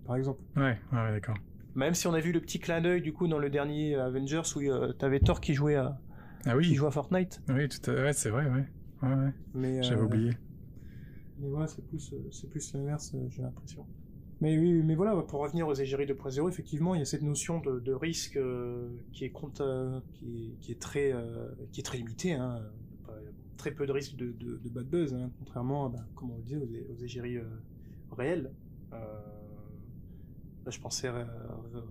[0.06, 0.42] Par exemple.
[0.56, 1.36] Ouais, ouais, d'accord.
[1.76, 4.42] Même si on a vu le petit clin d'œil du coup dans le dernier Avengers
[4.56, 5.98] où euh, t'avais Thor qui jouait à
[6.46, 7.42] Ah qui jouait à Fortnite.
[7.50, 7.94] oui, tout à...
[7.96, 8.66] ouais, c'est vrai, ouais.
[9.02, 9.34] ouais, ouais.
[9.54, 10.32] Mais J'avais euh, oublié.
[11.40, 13.86] Mais voilà, c'est plus euh, c'est plus l'inverse, euh, j'ai l'impression.
[14.42, 17.60] Mais oui, mais voilà, pour revenir aux égéries 2.0, effectivement, il y a cette notion
[17.62, 21.80] de, de risque euh, qui est compte, euh, qui, est, qui est très euh, qui
[21.80, 22.34] est très limitée.
[22.34, 22.62] Hein.
[23.56, 26.44] Très peu de risque de, de, de bad buzz, hein, contrairement, bah, comme on le
[26.44, 27.46] dit, aux, aux égéries euh,
[28.12, 28.52] réelles.
[28.92, 28.98] Euh,
[30.72, 31.24] je pensais, euh,
[31.76, 31.82] euh,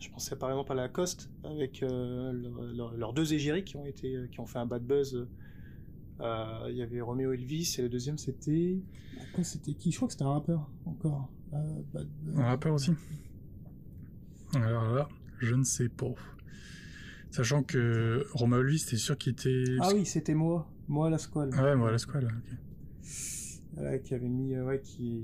[0.00, 3.86] je pensais par exemple à Lacoste avec euh, leur- leur- leurs deux égéries qui ont
[3.86, 5.26] été, qui ont fait un bad buzz.
[6.20, 8.78] Euh, Il y avait Romeo Elvis et le deuxième c'était,
[9.34, 9.90] Quoi, c'était qui?
[9.92, 11.30] Je crois que c'était un rappeur encore.
[11.52, 12.08] Euh, bad.
[12.36, 12.90] Un rappeur aussi
[14.54, 15.08] Alors là,
[15.38, 16.12] je ne sais pas.
[17.30, 19.64] Sachant que Romain Elvis, t'es sûr qu'il était.
[19.80, 21.50] Ah oui, c'était moi, moi la squale.
[21.52, 22.56] Ah ouais, moi, la squale, ok.
[23.74, 25.22] Voilà, qui avait mis, euh, ouais, qui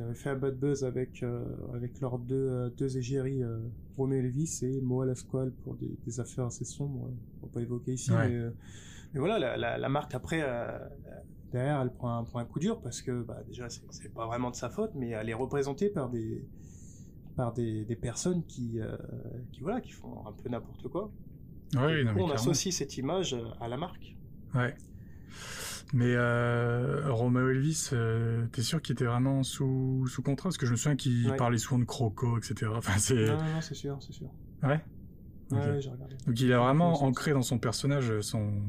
[0.00, 1.44] avaient fait un bad buzz avec euh,
[1.74, 3.58] avec leurs deux euh, deux égéries, euh,
[3.96, 7.52] Romeo Elvis et Moa la squale pour des, des affaires assez sombres, euh, on va
[7.52, 8.28] pas évoquer ici, Ouais.
[8.28, 8.50] mais,
[9.14, 10.44] mais voilà, la, la, la marque après
[11.52, 14.50] derrière, elle prend un, prend un coup dur parce que bah, déjà c'est pas vraiment
[14.50, 16.44] de sa faute, mais elle est représentée par des
[17.36, 18.78] par des, des personnes qui
[19.52, 21.10] qui voilà qui font un peu n'importe quoi.
[21.74, 24.16] Ouais, Du non, coup, mais on associe cette image à la marque.
[24.54, 24.74] Ouais.
[25.92, 30.48] Mais euh, Romeo Elvis, euh, t'es sûr qu'il était vraiment sous, sous contrat?
[30.48, 31.36] Parce que je me souviens qu'il Ouais.
[31.36, 32.72] parlait souvent de croco, etc.
[32.74, 33.26] Enfin, c'est...
[33.26, 34.28] Non, non, non, c'est sûr, c'est sûr.
[34.62, 34.84] Ouais?
[35.52, 36.16] Ouais, j'ai regardé.
[36.26, 38.62] Donc il a vraiment ancré dans son personnage euh, son...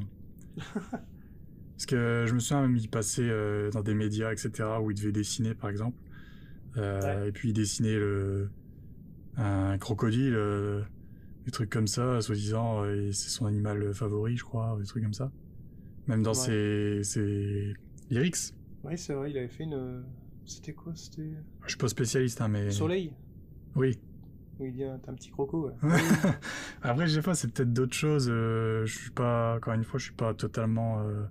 [0.61, 4.51] Parce que je me souviens même, il passait euh, dans des médias, etc.,
[4.81, 5.97] où il devait dessiner, par exemple.
[6.75, 8.51] Et puis il dessinait le...
[9.37, 10.37] un crocodile,
[11.45, 15.13] des trucs comme ça, soi-disant, et c'est son animal favori, je crois, des trucs comme
[15.13, 15.31] ça.
[16.07, 16.35] Même dans Ouais.
[16.35, 17.73] ses, ses
[18.09, 18.53] lyrics.
[18.83, 20.03] Oui, c'est vrai, il avait fait une.
[20.45, 21.29] C'était quoi C'était?
[21.63, 22.71] Je suis pas spécialiste, hein, mais...
[22.71, 23.13] Soleil?
[23.75, 23.99] Oui.
[24.59, 25.67] Où il dit un, t'as un petit croco.
[25.67, 25.73] ouais.
[26.81, 28.27] Après, je sais pas, c'est peut-être d'autres choses.
[28.31, 31.23] euh, je suis pas, encore une fois, je suis pas totalement euh,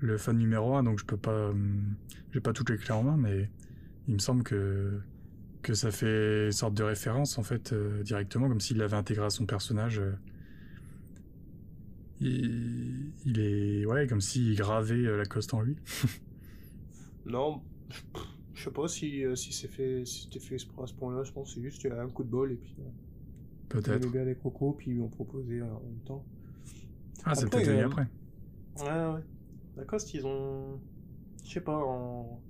[0.00, 1.94] le fan numéro un, donc je peux pas, hum,
[2.32, 3.50] j'ai pas toutes les clés en main, mais
[4.08, 5.00] il me semble que
[5.62, 9.24] que ça fait une sorte de référence en fait euh, directement, comme s'il l'avait intégré
[9.26, 10.00] à son personnage.
[12.20, 15.76] Il, il est, ouais, comme s'il gravait euh, Lacoste en lui.
[17.26, 17.60] Non,
[18.54, 21.24] je sais pas si, euh, si c'est fait, si c'était fait exprès à ce point-là.
[21.24, 22.74] Je pense que c'est juste qu'il y a un coup de bol et puis.
[22.78, 22.82] Euh,
[23.68, 24.02] Peut-être.
[24.02, 26.24] aimait bien les crocos, puis ils lui ont proposé en même temps.
[27.24, 28.06] Ah, c'est peut-être euh, après.
[28.78, 29.20] Ouais, ouais.
[29.76, 30.80] Lacoste, ils ont.
[31.44, 32.40] Je sais pas, en...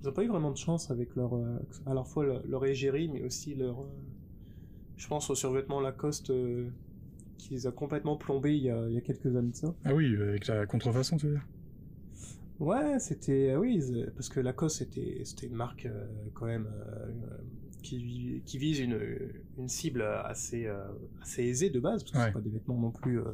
[0.00, 1.34] ils ont pas eu vraiment de chance avec leur.
[1.86, 3.84] à la fois leur, leur égérie, mais aussi leur.
[4.96, 6.70] Je pense au survêtement Lacoste euh,
[7.38, 9.74] qui les a complètement plombés il y a, il y a quelques années de ça.
[9.84, 11.46] Ah oui, avec la contrefaçon, tu veux dire?
[12.60, 16.66] Ouais, c'était euh, oui, c'est- parce que Lacoste c'était c'était une marque euh, quand même
[16.66, 17.38] euh, euh,
[17.82, 18.98] qui qui vise une
[19.58, 20.84] une cible assez euh,
[21.20, 22.24] assez aisée de base parce que Ouais.
[22.26, 23.24] c'est pas des vêtements non plus euh,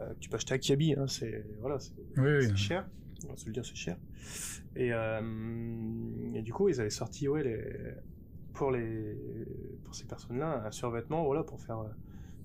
[0.00, 2.46] euh, que tu peux acheter à Kiabi, hein, c'est voilà, c'est Oui, oui.
[2.48, 2.88] c'est cher,
[3.24, 3.96] on va se le dire, c'est cher.
[4.74, 5.20] Et, euh,
[6.34, 7.62] et du coup, ils avaient sorti ouais les
[8.54, 9.16] pour les
[9.84, 11.88] pour ces personnes-là un survêtement voilà pour faire euh,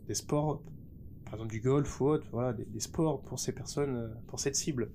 [0.08, 0.64] des sports,
[1.26, 4.40] par exemple du golf ou autre, voilà des, des sports pour ces personnes, euh, pour
[4.40, 4.92] cette cible.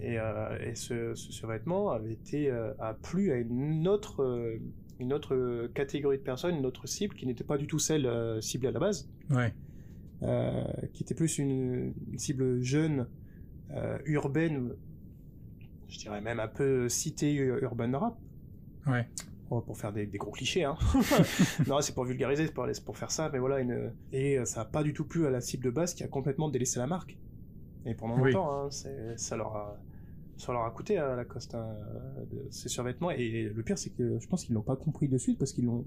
[0.00, 4.58] Et, euh, et ce, ce survêtement avait été euh, a plu à une autre euh,
[4.98, 8.08] une autre catégorie de personnes, une autre cible qui n'était pas du tout celle
[8.40, 9.52] ciblée à la base Ouais.
[10.92, 13.08] qui était plus une, une cible jeune,
[14.06, 14.70] urbaine,
[15.88, 18.16] je dirais même un peu cité urban rap,
[18.86, 19.08] Ouais.
[19.60, 20.64] Pour faire des, des gros clichés.
[20.64, 20.76] Hein.
[21.66, 23.92] non, c'est pour vulgariser, c'est pour, faire ça, mais voilà, une...
[24.12, 26.08] et euh, ça a pas du tout plu à la cible de base qui a
[26.08, 27.18] complètement délaissé la marque.
[27.84, 28.32] Et pendant Oui.
[28.32, 28.70] longtemps, hein,
[29.16, 29.78] ça leur a
[30.38, 31.68] ça leur a coûté à Lacoste hein,
[32.32, 35.16] de, ces survêtements et le pire c'est que je pense qu'ils l'ont pas compris de
[35.18, 35.84] suite parce qu'ils l'ont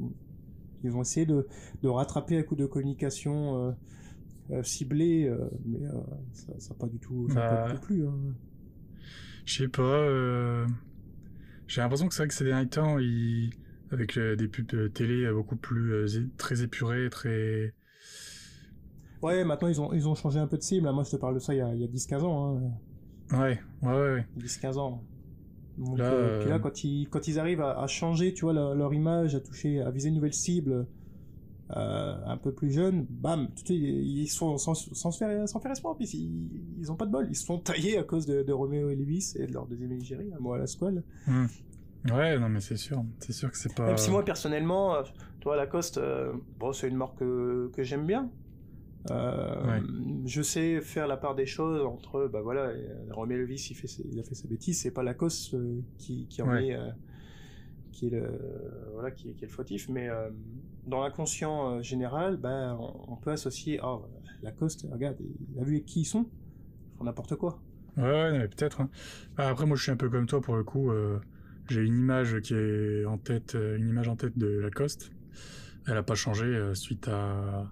[0.84, 1.46] ils ont essayé de,
[1.82, 3.72] de rattraper à coup de communication euh,
[4.52, 5.92] euh, ciblée euh, mais euh,
[6.32, 8.14] ça ça a pas du tout ça a Bah, pas du tout plu hein.
[9.46, 10.08] Je sais pas.
[11.68, 13.50] J'ai l'impression que c'est vrai que ces derniers temps, ils...
[13.92, 17.74] avec euh, des pubs euh, télé euh, beaucoup plus euh, très épurées, très.
[19.22, 21.36] ouais maintenant ils ont ils ont changé un peu de cible moi je te parle
[21.36, 22.72] de ça il y a, il y a 10-15 ans hein.
[23.40, 24.14] Ouais, ouais, ouais.
[24.14, 24.26] ouais.
[24.38, 25.04] 10-15 ans
[25.78, 28.54] donc, Là, euh, puis là quand ils quand ils arrivent à, à changer tu vois
[28.54, 30.88] leur, leur image à toucher à viser une nouvelle cible
[31.76, 35.72] euh, un peu plus jeunes, bam, tout, ils sont sans, sans, se faire, sans faire
[35.72, 38.44] espoir, puis ils, ils ont pas de bol, ils se sont taillés à cause de,
[38.44, 41.04] de Roméo et Lewis et de leur deuxième égérie, à moi à la squale.
[41.28, 41.46] Hmm.
[42.12, 43.88] Ouais, non mais c'est sûr, c'est sûr que c'est pas.
[43.88, 45.02] Même si moi personnellement, euh,
[45.40, 48.30] toi Lacoste, euh, bon c'est une marque que, que j'aime bien.
[49.12, 49.82] Euh, Ouais.
[50.26, 52.72] Je sais faire la part des choses entre, bah voilà,
[53.12, 56.28] Roméo Elvis il fait, ses- il a fait sa bêtise, c'est pas Lacoste euh, qui,
[56.28, 56.68] qui en Ouais.
[56.70, 56.90] est, euh,
[57.96, 58.30] qui est le,
[58.94, 60.30] voilà, qui, est- le fautif, mais euh,
[60.86, 64.06] dans l'inconscient euh, général, bah on, on peut associer, oh
[64.42, 66.26] Lacoste, regarde, il a vu qui ils sont,
[66.94, 67.64] ils font n'importe quoi.
[67.98, 68.82] Ouais, ouais, peut-être.
[68.82, 68.90] hein.
[69.38, 70.92] Ah, après, moi, je suis un peu comme toi pour le coup.
[70.92, 71.20] euh,
[71.70, 75.12] j'ai une image qui est en tête, une image en tête de Lacoste.
[75.88, 77.72] Elle a pas changé suite à,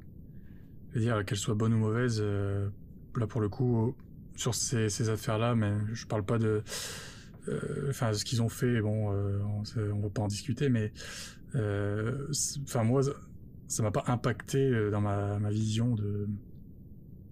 [0.92, 2.22] je veux dire qu'elle soit bonne ou mauvaise.
[2.22, 3.96] là, pour le coup,
[4.36, 6.64] sur ces, ces affaires-là, mais je parle pas de,
[7.48, 8.82] euh, enfin, ce qu'ils ont fait.
[8.82, 9.64] Bon, euh, on,
[9.96, 10.92] on va pas en discuter, mais,
[11.56, 12.28] euh,
[12.64, 13.02] enfin, moi,
[13.68, 16.28] ça- m'a pas impacté dans ma, ma vision de,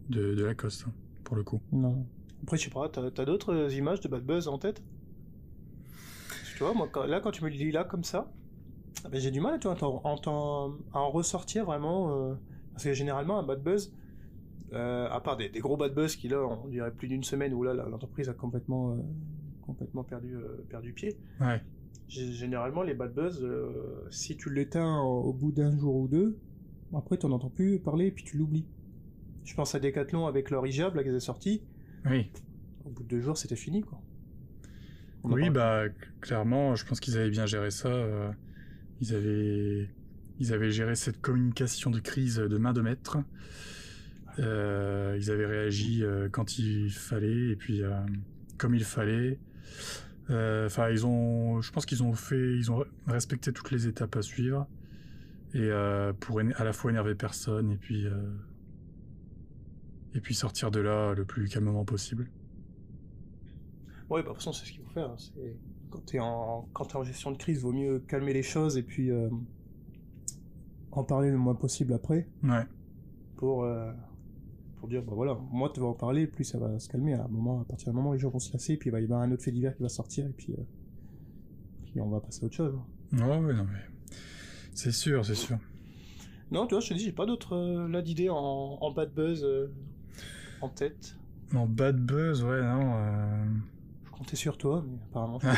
[0.09, 0.93] de, de Lacoste, hein,
[1.23, 1.61] pour le coup.
[1.71, 2.05] Non.
[2.43, 4.81] Après, je sais pas, t'as as, d'autres images de Bad Buzz en tête?
[6.57, 8.31] Tu vois, moi, quand- là, quand tu me le dis là, comme ça,
[9.03, 12.31] ah ben, j'ai du mal tu vois, à, en t'en- à en ressortir vraiment.
[12.31, 12.35] euh,
[12.73, 13.93] parce que généralement, un Bad Buzz,
[14.73, 17.53] euh, à part des, des gros Bad Buzz qui, là, on dirait plus d'une semaine
[17.53, 18.97] où là, l'entreprise a complètement, euh,
[19.61, 21.17] complètement perdu, euh, perdu pied.
[21.39, 21.61] Ouais.
[22.07, 23.69] Généralement, les Bad Buzz, euh,
[24.09, 26.37] si tu l'éteins au au bout d'un jour ou deux,
[26.93, 28.65] après, tu n'en entends plus parler et puis tu l'oublies.
[29.45, 31.61] Je pense à Decathlon avec leur hijab, là, qu'ils avaient sorti.
[32.09, 32.29] Oui.
[32.85, 34.01] Au bout de deux jours, c'était fini, quoi.
[35.23, 35.83] On Oui, bah
[36.19, 37.89] clairement, je pense qu'ils avaient bien géré ça.
[37.89, 38.31] euh,
[38.99, 39.89] ils avaient,
[40.39, 43.19] ils avaient géré cette communication de crise de main de maître.
[44.39, 47.91] Euh, ils avaient réagi quand il fallait et puis euh,
[48.57, 49.39] comme il fallait.
[50.29, 54.15] Euh, Enfin, ils ont, je pense qu'ils ont fait, ils ont respecté toutes les étapes
[54.15, 54.67] à suivre
[55.53, 58.13] et euh, pour à la fois énerver personne et puis euh,
[60.13, 62.29] et puis sortir de là le plus calmement possible.
[64.09, 65.09] Ouais, bah, de toute façon, c'est ce qu'il faut faire.
[65.09, 65.15] hein.
[65.17, 65.55] C'est...
[65.89, 66.67] Quand t'es en...
[66.73, 69.29] Quand t'es en gestion de crise, vaut mieux calmer les choses et puis euh,
[70.91, 72.65] en parler le moins possible après Ouais.
[73.37, 73.91] pour, euh,
[74.81, 77.13] pour dire, bah voilà, moi tu vas en parler, plus ça va se calmer.
[77.13, 78.99] À, un moment, à partir d'un moment, les gens vont se lasser, puis il va
[78.99, 80.63] y avoir un autre fait divers qui va sortir et puis, euh,
[81.85, 82.73] puis on va passer à autre chose.
[83.13, 83.79] Ouais, ouais, non mais
[84.73, 85.57] c'est sûr, c'est sûr.
[86.49, 89.13] Non, tu vois, je te dis, j'ai pas d'autres euh, là d'idées en, en bad
[89.13, 89.67] buzz euh,
[90.61, 91.15] en tête.
[91.53, 92.95] Non, bad buzz, ouais, non.
[92.95, 93.45] euh,
[94.05, 95.39] Je comptais sur toi, mais apparemment.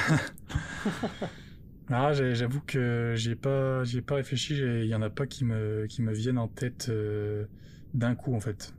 [1.89, 4.55] Ah, j'avoue que j'ai pas, j'ai pas réfléchi.
[4.57, 7.45] Il y en a pas qui me, qui me viennent en tête euh,
[7.93, 8.74] d'un coup en fait.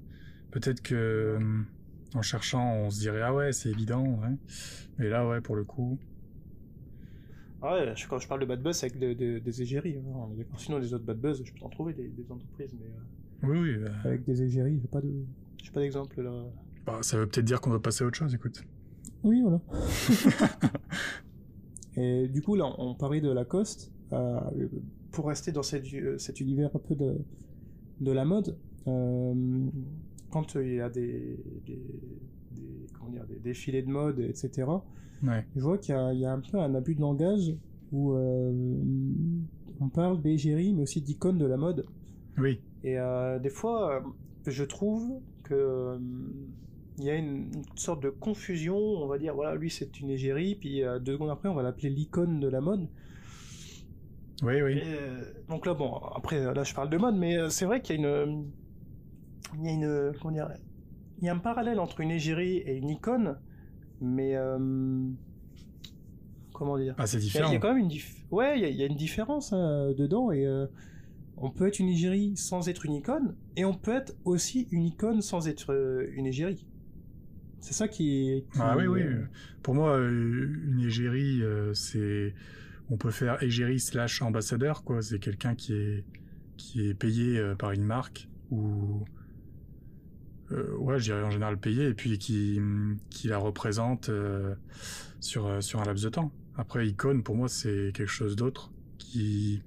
[0.55, 1.39] Peut-être que euh,
[2.15, 4.37] en cherchant, on se dirait ah ouais, c'est évident, ouais.
[4.99, 5.99] Mais là, ouais, pour le coup,
[7.61, 9.99] Ah ouais, je- quand je parle de bad buzz, c'est avec de- de- des égéries.
[9.99, 10.29] hein.
[10.57, 13.59] Sinon, les autres bad buzz, je peux t'en trouver des, des entreprises, mais euh, oui,
[13.59, 13.77] oui.
[13.85, 15.13] bah, avec des égéries, j'ai pas de,
[15.63, 16.45] j'ai pas d'exemple là.
[16.87, 18.33] bah, ça veut peut-être dire qu'on doit passer à autre chose.
[18.35, 18.63] Écoute.
[19.25, 19.61] Oui, voilà.
[21.97, 23.91] Et du coup, là, on parlait de Lacoste.
[24.13, 24.39] Euh,
[25.11, 27.17] pour rester dans cette, euh, cet univers un peu de,
[28.01, 29.35] de la mode, euh,
[30.35, 31.79] quand il y a des, des,
[32.51, 34.69] des- comment dire, des défilés de mode, etc.,
[35.23, 35.47] Ouais.
[35.55, 37.55] je vois qu'il y, a- il y a un peu un abus de langage
[37.93, 38.53] où euh,
[39.81, 41.87] on parle d'égérie, mais aussi d'icônes de la mode.
[42.37, 42.61] Oui.
[42.83, 44.01] Et euh, des fois, euh,
[44.51, 45.97] je trouve que
[46.99, 48.77] il y a une, une sorte de confusion.
[48.77, 51.91] On va dire, voilà, lui c'est une égérie, puis deux secondes après, on va l'appeler
[51.91, 52.89] l'icône de la mode.
[54.43, 54.79] Oui, oui.
[54.79, 58.05] Et, donc là, bon, après, là, je parle de mode, mais c'est vrai qu'il y
[58.05, 58.51] a une,
[59.59, 60.49] il y a une, comment dire,
[61.21, 63.37] il y a un parallèle entre une égérie et une icône,
[64.01, 64.59] mais euh,
[66.53, 67.49] comment dire Ah, c'est il y, a, différent.
[67.51, 68.97] il y a quand même une dif- ouais, il y a, il y a une
[68.97, 70.67] différence hein, dedans et euh,
[71.37, 74.85] on peut être une égérie sans être une icône et on peut être aussi une
[74.85, 76.67] icône sans être euh, une égérie.
[77.61, 78.41] C'est ça qui est.
[78.53, 79.01] qui- Ah oui, oui.
[79.03, 79.25] euh,
[79.63, 82.35] Pour moi, euh, une égérie, euh, c'est,
[82.91, 85.01] on peut faire égérie slash ambassadeur, quoi.
[85.01, 86.05] C'est quelqu'un qui est,
[86.59, 89.05] qui est payé euh, par une marque ou,
[90.53, 92.61] euh, ouais, je dirais en général payé et puis qui,
[93.11, 94.55] qui la représente euh,
[95.21, 96.33] sur euh, sur un laps de temps.
[96.57, 99.63] Après, icône, pour moi, c'est quelque chose d'autre qui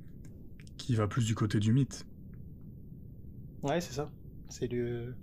[0.78, 2.06] qui va plus du côté du mythe.
[3.64, 4.10] Ouais, c'est ça.
[4.50, 5.14] C'est du.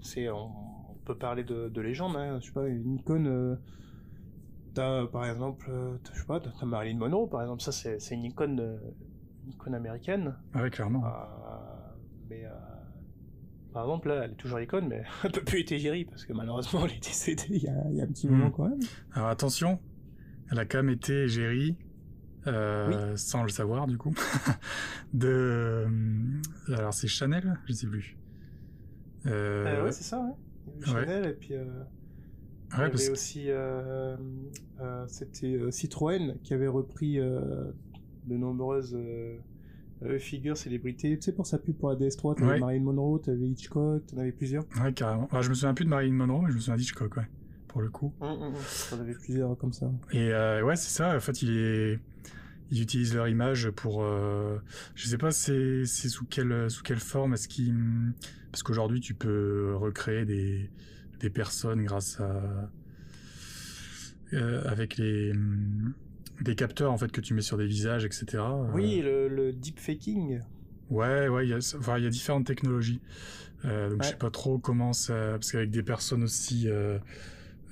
[0.00, 0.28] C'est.
[0.28, 0.50] On,
[0.90, 2.38] on peut parler de, de légende, hein.
[2.40, 3.26] Je sais pas, une icône.
[3.26, 3.56] euh,
[4.74, 5.70] T'as, par exemple,
[6.12, 7.62] je sais pas, t'as Marilyn Monroe, par exemple.
[7.62, 8.78] Ça, c'est c'est une icône,
[9.44, 10.36] une icône américaine.
[10.52, 11.02] Ah ouais, clairement.
[12.28, 12.44] Mais.
[13.68, 16.24] Euh, Par exemple, là, elle est toujours icône, mais elle peut plus être égérie parce
[16.24, 18.32] que malheureusement, elle est décédée il y a, il y a un petit Hmm.
[18.32, 18.80] moment quand même.
[19.12, 19.78] Alors attention,
[20.50, 21.76] elle a quand même été égérie
[22.46, 24.14] euh, sans le savoir du coup.
[25.12, 25.86] de euh,
[26.74, 28.16] alors c'est Chanel, je sais plus.
[29.26, 30.20] Euh, ouais, c'est ça.
[30.20, 30.86] Ouais.
[30.86, 31.54] Chanel et puis.
[31.54, 31.64] Euh,
[32.72, 33.48] il y avait aussi
[35.06, 38.94] c'était Citroën qui avait repris de nombreuses
[40.18, 41.16] figures célébrités.
[41.16, 42.58] Tu sais pour sa pub pour la DS3, t'avais ouais.
[42.60, 44.64] Marilyn Monroe, t'avais Hitchcock, t'en avais plusieurs.
[44.82, 45.28] Ouais carrément.
[45.40, 47.28] je me souviens plus de Marilyn Monroe, mais je me souviens d'Hitchcock, ouais
[47.68, 48.14] pour le coup.
[48.20, 48.62] Hum, hum, hum.
[48.88, 49.90] T'en avais plusieurs comme ça.
[50.12, 50.32] Et
[50.62, 51.14] ouais, c'est ça.
[51.14, 52.00] En fait, il est
[52.70, 54.58] ils utilisent leur image pour euh,
[54.94, 57.34] je sais pas c'est c'est sous quelle sous quelle forme?
[57.34, 57.74] Est-ce qu'ils
[58.50, 60.70] parce qu'aujourd'hui tu peux recréer des
[61.20, 62.70] des personnes grâce à
[64.34, 65.32] euh, avec les
[66.40, 70.40] des capteurs en fait que tu mets sur des visages etc oui le, le deepfaking
[70.90, 73.00] ouais ouais il y a enfin il y a différentes technologies
[73.64, 76.98] euh, donc je sais pas trop comment ça parce qu'avec des personnes aussi euh,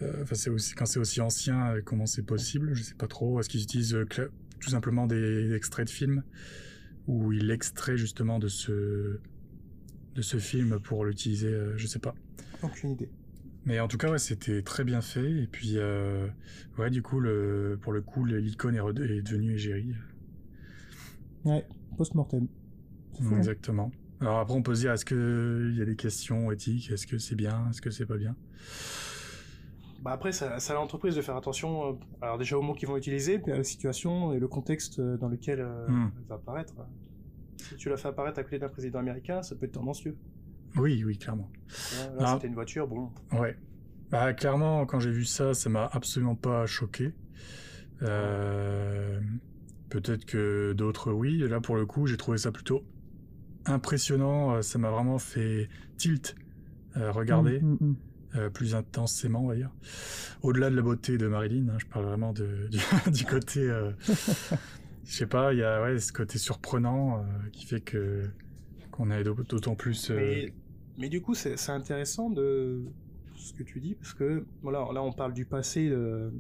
[0.03, 3.07] euh Enfin, c'est aussi quand c'est aussi ancien, euh, comment c'est possible Je sais pas
[3.07, 3.41] trop.
[3.41, 3.97] Est-ce qu'ils utilisent
[4.61, 6.23] tout simplement des extraits de films
[7.07, 9.21] où il extrait justement de ce
[10.17, 12.15] de ce film pour l'utiliser, euh, je sais pas.
[12.63, 13.11] Aucune idée.
[13.67, 15.43] Mais en tout cas, ouais, c'était très bien fait.
[15.43, 16.29] Et puis, euh,
[16.79, 19.93] ouais, du coup, le, pour le coup, l'icône est, est devenue égérie.
[21.45, 22.47] Ouais, post-mortem.
[23.21, 23.37] Hein.
[23.37, 23.91] Exactement.
[24.21, 26.91] Alors après, on peut se dire, est-ce qu'il y a des questions éthiques?
[26.91, 27.69] Est-ce que c'est bien?
[27.69, 28.35] Est-ce que c'est pas bien?
[30.03, 31.93] Bah après, c'est à l'entreprise de faire attention, euh,
[32.23, 35.17] alors déjà aux mots qu'ils vont utiliser, puis à la situation et le contexte euh,
[35.17, 36.13] dans lequel euh, hmm.
[36.17, 36.75] elle va apparaître.
[37.57, 40.17] Si tu la fais apparaître à côté d'un président américain, ça peut être tendancieux.
[40.77, 41.51] Oui, oui, clairement.
[42.19, 43.11] Là, c'était une voiture, bon.
[43.33, 43.57] Ouais.
[44.11, 47.13] Bah, clairement, quand j'ai vu ça, ça m'a absolument pas choqué.
[48.01, 49.17] Peut-être
[50.27, 51.43] que d'autres, oui.
[51.43, 52.85] Et là, pour le coup, j'ai trouvé ça plutôt
[53.65, 54.63] impressionnant.
[54.63, 56.37] Ça m'a vraiment fait tilt.
[56.95, 57.59] regardez.
[57.59, 57.97] Hum, hum, hum.
[58.37, 59.71] Euh, plus intensément, on va dire.
[60.43, 62.69] Au-delà de la beauté de Marilyn, hein, je parle vraiment de,
[63.11, 63.93] du, côté, euh,
[65.05, 67.23] je sais pas, il y a ouais, ce côté surprenant euh,
[67.53, 68.25] qui fait que
[68.91, 70.11] qu'on est d'autant plus.
[70.11, 70.53] Mais,
[70.99, 72.83] mais, du coup, c'est intéressant de
[73.37, 76.33] ce que tu dis parce que voilà, là on parle du passé de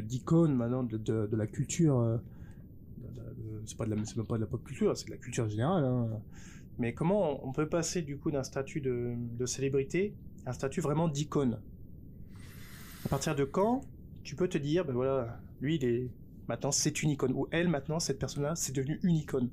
[0.00, 2.20] d'icônes de, maintenant de, de, la culture.
[3.64, 5.84] c'est pas de la, même pas de la pop culture, c'est de la culture générale.
[5.84, 6.08] Hein.
[6.78, 10.14] Mais comment on peut passer du coup d'un statut de, de célébrité
[10.46, 11.58] un statut vraiment d'icône?
[13.04, 13.82] À partir de quand
[14.22, 16.10] tu peux te dire, ben voilà, lui, il est
[16.48, 19.50] maintenant c'est une icône, ou elle maintenant, cette personne-là, c'est devenu une icône?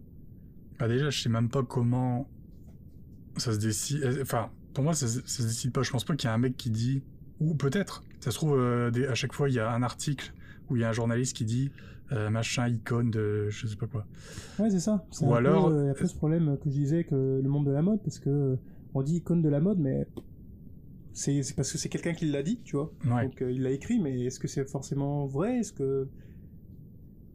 [0.79, 2.27] Bah déjà, je sais même pas comment
[3.37, 4.03] ça se décide.
[4.03, 5.83] Euh, enfin, pour moi, ça, ça se décide pas.
[5.83, 7.03] Je pense pas qu'il y a un mec qui dit,
[7.39, 10.33] ou peut-être, ça se trouve, euh, à chaque fois, il y a un article
[10.69, 11.71] où il y a un journaliste qui dit
[12.11, 14.05] euh, machin icône de je sais pas quoi.
[14.59, 15.05] Ouais, c'est ça.
[15.21, 17.71] Ou alors, il y a peu ce problème que je disais que le monde de
[17.71, 18.57] la mode, parce que
[18.93, 20.07] on dit icône de la mode, mais
[21.13, 22.91] c'est parce que c'est quelqu'un qui l'a dit, tu vois.
[23.03, 25.59] Donc il l'a écrit, mais est-ce que c'est forcément vrai?
[25.59, 26.07] Est-ce que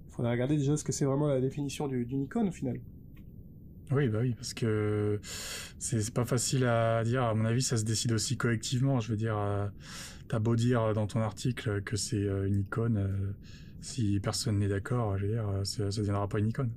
[0.09, 2.81] il faudrait regarder déjà ce que c'est vraiment la définition d'une icône au final.
[3.91, 5.19] Oui, bah oui, parce que
[5.79, 7.23] c'est pas facile à dire.
[7.23, 9.01] À mon avis, ça se décide aussi collectivement.
[9.01, 9.67] Je veux dire, euh,
[10.29, 13.35] t'as beau dire dans ton article que c'est euh, une icône,
[13.81, 16.71] si personne n'est d'accord, je veux dire, ça, ne deviendra pas une icône.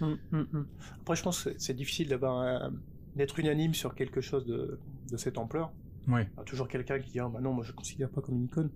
[0.00, 0.66] Hum, hum, hum.
[1.00, 2.70] Après, je pense que c'est difficile d'avoir
[3.16, 4.78] d'être unanime sur quelque chose de,
[5.10, 5.72] de cette ampleur.
[6.06, 6.28] Ouais.
[6.34, 8.36] Il y a toujours quelqu'un qui dit ah, bah non, moi je considère pas comme
[8.36, 8.70] une icône.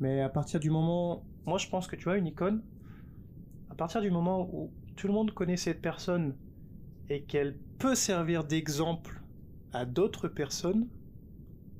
[0.00, 2.62] Mais à partir du moment, moi je pense que tu vois une icône,
[3.70, 6.34] à partir du moment où tout le monde connaît cette personne
[7.10, 9.22] et qu'elle peut servir d'exemple
[9.72, 10.88] à d'autres personnes,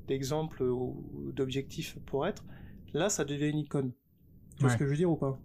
[0.06, 2.44] d'exemple ou d'objectif pour être,
[2.94, 3.92] là ça devient une icône.
[4.56, 5.38] Tu vois ce que je veux dire ou pas?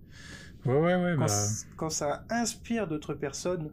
[0.65, 1.15] Ouais, ouais, ouais.
[1.17, 1.49] Quand, bah...
[1.75, 3.71] quand ça inspire d'autres personnes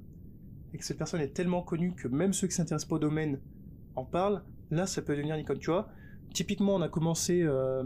[0.75, 3.41] et que cette personne est tellement connue que même ceux qui s'intéressent pas au domaine
[3.95, 5.59] en parlent, là ça peut devenir une icône.
[5.59, 5.89] Tu vois,
[6.35, 7.85] typiquement on a commencé euh,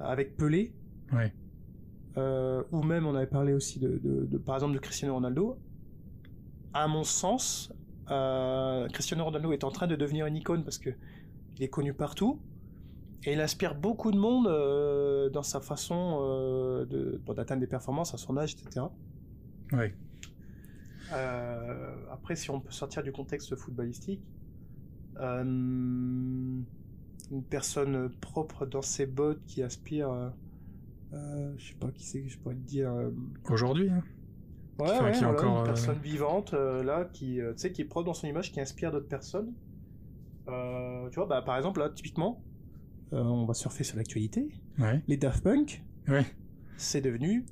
[0.00, 0.72] avec Pelé,
[1.12, 1.32] ouais.
[2.16, 5.58] euh, ou même on avait parlé aussi de, de, de, par exemple de Cristiano Ronaldo.
[6.74, 7.72] À mon sens,
[8.10, 10.90] euh, Cristiano Ronaldo est en train de devenir une icône parce que
[11.56, 12.40] il est connu partout
[13.26, 18.12] et il inspire beaucoup de monde euh, dans sa façon euh, de d'atteindre des performances
[18.12, 18.86] à son âge, etc.
[19.72, 19.94] Ouais.
[21.12, 24.20] Euh, après, si on peut sortir du contexte footballistique,
[25.16, 26.64] une
[27.48, 30.32] personne propre dans ses bottes qui aspire,
[31.12, 32.92] je sais pas qui c'est que je pourrais te dire.
[33.48, 33.90] Aujourd'hui.
[33.90, 34.02] Hein.
[34.78, 38.06] Ouais, ouais, qui voilà, encore, une personne vivante là qui, tu sais, qui est propre
[38.06, 39.52] dans son image, qui inspire d'autres personnes.
[40.46, 42.42] tu vois, bah par exemple là, typiquement,
[43.12, 44.48] on va surfer sur l'actualité.
[44.78, 45.02] Ouais.
[45.06, 45.84] Les Daft Punk.
[46.08, 46.26] Ouais.
[46.76, 47.46] C'est devenu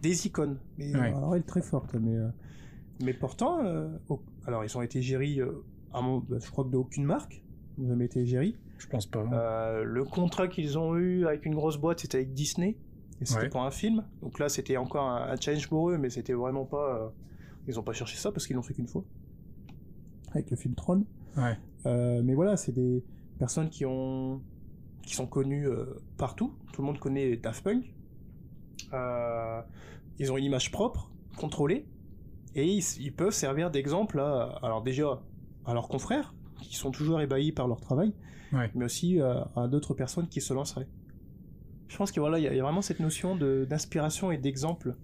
[0.00, 0.58] des icônes.
[0.78, 2.16] Mais alors elle est très forte, mais
[3.02, 3.60] mais pourtant,
[4.46, 5.38] alors ils ont été gérés
[5.92, 7.42] bah, je crois que d'aucune marque,
[7.78, 8.56] ils jamais été égérie.
[8.78, 9.24] Je pense pas.
[9.32, 12.76] Euh, le contrat qu'ils ont eu avec une grosse boîte, c'était avec Disney.
[13.22, 13.48] Et c'était Ouais.
[13.48, 14.04] pour un film.
[14.20, 16.96] Donc là, c'était encore un, un challenge pour eux, mais c'était vraiment pas.
[16.96, 17.08] euh,
[17.68, 19.04] ils ont pas cherché ça parce qu'ils l'ont fait qu'une fois.
[20.32, 21.04] Avec le film Tron.
[21.36, 21.56] Ouais.
[21.86, 23.04] Euh, mais voilà, c'est des
[23.38, 24.42] personnes qui ont
[25.02, 25.84] qui sont connues euh,
[26.16, 26.52] partout.
[26.72, 27.92] Tout le monde connaît Daft Punk.
[30.18, 31.86] Ils ont une image propre, contrôlée,
[32.54, 35.20] et ils, ils peuvent servir d'exemple à, alors déjà
[35.64, 38.12] à leurs confrères qui sont toujours ébahis par leur travail,
[38.52, 38.70] Ouais.
[38.74, 40.86] mais aussi à d'autres personnes qui se lanceraient.
[41.92, 44.38] Je pense que voilà, il y, a- y a vraiment cette notion de- d'inspiration et
[44.38, 44.94] d'exemple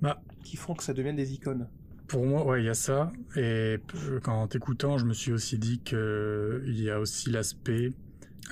[0.00, 0.22] Bah.
[0.42, 1.68] qui font que ça devienne des icônes.
[2.06, 3.12] Pour moi, ouais, il y a ça.
[3.36, 3.76] Et
[4.22, 7.92] quand t'écoutant, je me suis aussi dit que il y a aussi l'aspect,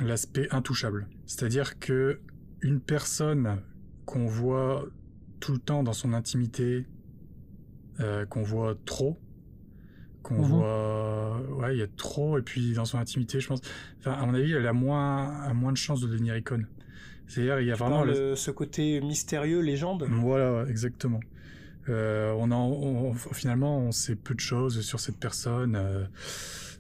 [0.03, 1.09] l'aspect intouchable.
[1.25, 2.21] C'est-à-dire que
[2.61, 3.63] une personne
[4.05, 4.85] qu'on voit
[5.41, 6.87] tout le temps dans son intimité,
[8.01, 9.19] euh, qu'on voit trop,
[10.23, 10.45] qu'on Mhm.
[10.45, 13.61] voit, ouais, il y a trop, et puis dans son intimité, je pense,
[14.01, 16.67] enfin, à mon avis, elle a moins, a moins de chances de devenir icône.
[17.29, 20.07] C'est-à-dire, il y a vraiment le- ce côté mystérieux, légende?
[20.09, 21.21] voilà, exactement.
[21.89, 25.77] Euh, on on- finalement, on sait peu de choses sur cette personne.
[25.77, 26.05] euh,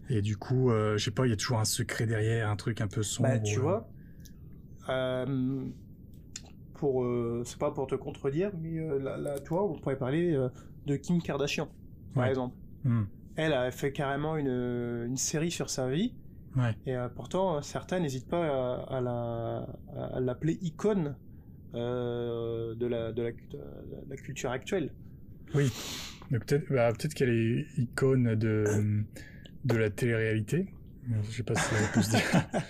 [0.09, 2.57] et du coup, euh, je sais pas, il y a toujours un secret derrière, un
[2.57, 3.28] truc un peu sombre.
[3.28, 3.88] Bah, tu vois,
[4.88, 5.64] euh,
[6.74, 7.07] pour,
[7.44, 10.36] c'est pas pour te contredire, mais là, là, toi, on pourrait parler
[10.86, 11.68] de Kim Kardashian,
[12.14, 12.30] par Ouais.
[12.30, 12.55] exemple.
[12.84, 13.05] Hmm,
[13.36, 14.49] Elle a fait carrément une,
[15.07, 16.14] une série sur sa vie,
[16.57, 16.75] ouais.
[16.87, 19.67] et euh, pourtant, certains n'hésitent pas à, à la,
[20.15, 21.17] à l'appeler icône
[21.75, 24.93] euh, de, la, de, la, de la culture actuelle.
[25.55, 25.71] Oui.
[26.31, 28.65] Peut-être, bah, peut-être qu'elle est icône de,
[29.65, 30.67] de la télé-réalité.
[31.23, 32.21] Je sais pas si on peut se dire.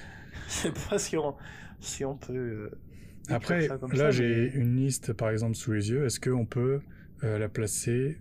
[0.49, 1.35] Je sais pas si on,
[1.81, 2.33] si on peut.
[2.35, 2.71] euh,
[3.31, 6.05] Après, ça comme là, j'ai mais- une liste, par exemple, sous les yeux.
[6.05, 6.81] Est-ce qu'on peut
[7.23, 8.19] la placer?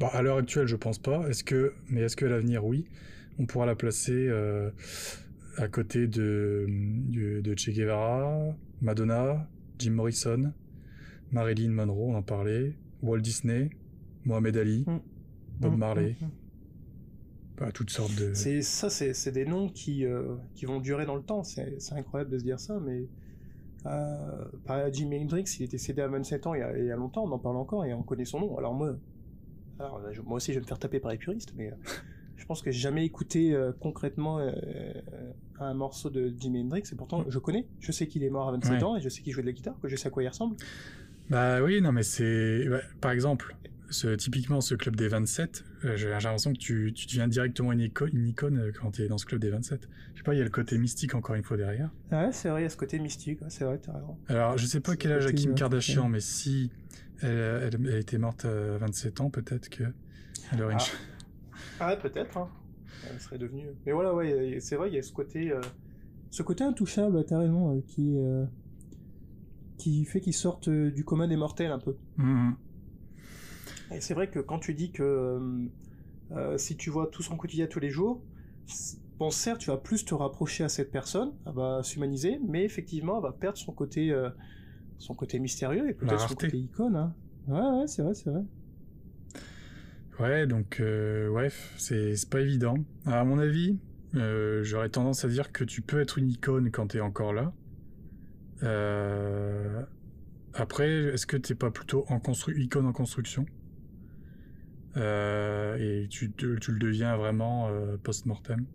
[0.00, 1.26] Bon, À l'heure actuelle, je pense pas.
[1.28, 2.86] Est-ce que, mais est-ce que à l'avenir, oui,
[3.42, 4.70] on pourra la placer euh,
[5.56, 10.52] à côté de, de, de Che Guevara, Madonna, Jim Morrison,
[11.32, 13.70] Marilyn Monroe, on en parlait, Walt Disney,
[14.24, 15.00] Mohamed Ali, Mm.
[15.60, 16.26] Bob Mm, Marley, mm,
[17.58, 18.32] bah, toutes sortes de.
[18.34, 21.42] C'est ça, c'est c'est des noms qui euh, qui vont durer dans le temps.
[21.44, 23.06] C'est incroyable de se dire ça, mais
[23.86, 26.96] euh, Jimi Hendrix, il était décédé à 27 ans il y, a, il y a
[26.96, 27.24] longtemps.
[27.24, 28.56] On en parle encore et on connaît son nom.
[28.56, 28.96] Alors moi,
[29.78, 31.74] alors moi aussi, je vais me faire taper par les puristes, mais euh,
[32.42, 34.50] je pense que j'ai jamais écouté euh, concrètement euh,
[35.60, 36.82] un morceau de Jimi Hendrix.
[36.92, 37.68] Et pourtant, je connais.
[37.78, 38.82] Je sais qu'il est mort à 27 Ouais.
[38.82, 40.28] ans et je sais qu'il jouait de la guitare, que je sais à quoi il
[40.28, 40.56] ressemble.
[41.30, 42.66] Bah oui, non, mais c'est.
[42.68, 43.54] bah, par exemple,
[43.90, 47.80] ce, typiquement, ce club des 27, euh, j'ai l'impression que tu, tu deviens directement une
[47.80, 49.88] icône, une icône euh, quand tu es dans ce club des 27.
[50.14, 51.90] Je sais pas, il y a le côté mystique encore une fois derrière.
[52.10, 53.38] Ouais, c'est vrai, il y a ce côté mystique.
[53.50, 54.16] c'est vrai, t'as raison.
[54.28, 56.72] Alors, je sais pas quel âge a Kim euh, Kardashian, mais si
[57.22, 59.84] elle, elle, elle était morte à 27 ans, peut-être que.
[60.52, 60.84] Elle aurait une Ah.
[60.84, 60.96] ch-
[61.80, 62.36] Ah ouais, peut-être.
[62.36, 62.48] Hein.
[63.10, 63.66] Elle serait devenue.
[63.84, 65.60] Mais voilà, ouais, c'est vrai, il y a ce côté, euh,
[66.30, 68.44] ce côté intouchable, t'as raison, euh, qui, euh,
[69.76, 71.96] qui fait qu'ils sortent du commun des mortels un peu.
[72.16, 72.56] Mhm.
[73.90, 75.68] Et c'est vrai que quand tu dis que
[76.56, 78.22] si tu vois tout son quotidien tous les jours,
[79.18, 83.16] bon, certes, tu vas plus te rapprocher à cette personne, elle va s'humaniser, mais effectivement,
[83.18, 84.14] elle va perdre son côté,
[84.98, 86.96] son côté mystérieux et peut-être son côté icône.
[86.96, 87.14] Hein.
[87.48, 88.42] Ouais, ouais, c'est vrai, c'est vrai.
[90.18, 92.76] Ouais, donc, euh, ouais, c'est pas évident.
[93.06, 93.78] À mon avis,
[94.14, 97.52] euh, j'aurais tendance à dire que tu peux être une icône quand t'es encore là.
[98.62, 99.82] Euh,
[100.54, 103.46] Après, est-ce que t'es pas plutôt en constru icône en construction?
[104.96, 107.70] Euh, et tu, te- tu le deviens vraiment
[108.02, 108.66] post-mortem?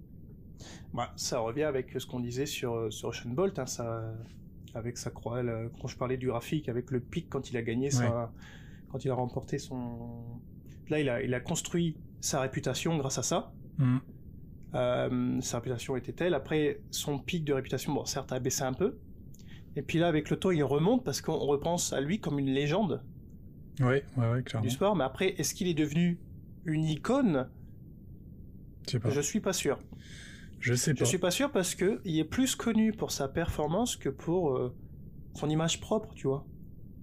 [0.94, 4.14] Bah, ça revient avec ce qu'on disait sur, sur Ocean Bolt, hein, ça,
[4.74, 5.44] avec sa croix,
[5.80, 7.90] quand je parlais du graphique, avec le pic quand il a gagné
[8.90, 10.42] quand il a remporté son,
[10.90, 13.54] là il a, il a construit sa réputation grâce à ça.
[13.78, 14.00] Mhm.
[14.76, 16.34] Euh, sa réputation était telle.
[16.34, 18.98] Après, son pic de réputation, bon, certes, a baissé un peu.
[19.76, 22.50] Et puis là, avec le temps, il remonte parce qu'on repense à lui comme une
[22.50, 23.02] légende
[23.80, 24.66] Ouais, ouais, ouais, clairement.
[24.68, 24.96] du sport.
[24.96, 26.20] Mais après, est-ce qu'il est devenu
[26.66, 27.48] une icône?
[28.90, 29.10] Je pas.
[29.10, 29.80] Je suis pas sûr.
[30.60, 31.06] Je sais Je pas.
[31.06, 34.76] suis pas sûr parce que il est plus connu pour sa performance que pour euh,
[35.36, 36.46] son image propre, tu vois.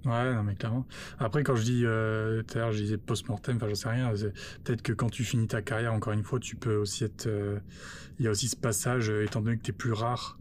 [0.04, 0.86] Ouais, non, mais clairement.
[1.18, 4.12] Après, quand je dis, euh, tout à l'heure, je disais post-mortem, enfin, j'en sais rien.
[4.62, 7.26] Peut-être que quand tu finis ta carrière, encore une fois, tu peux aussi être.
[7.26, 7.58] euh,
[8.18, 10.40] Il y a aussi ce passage, euh, étant donné que t'es plus rare,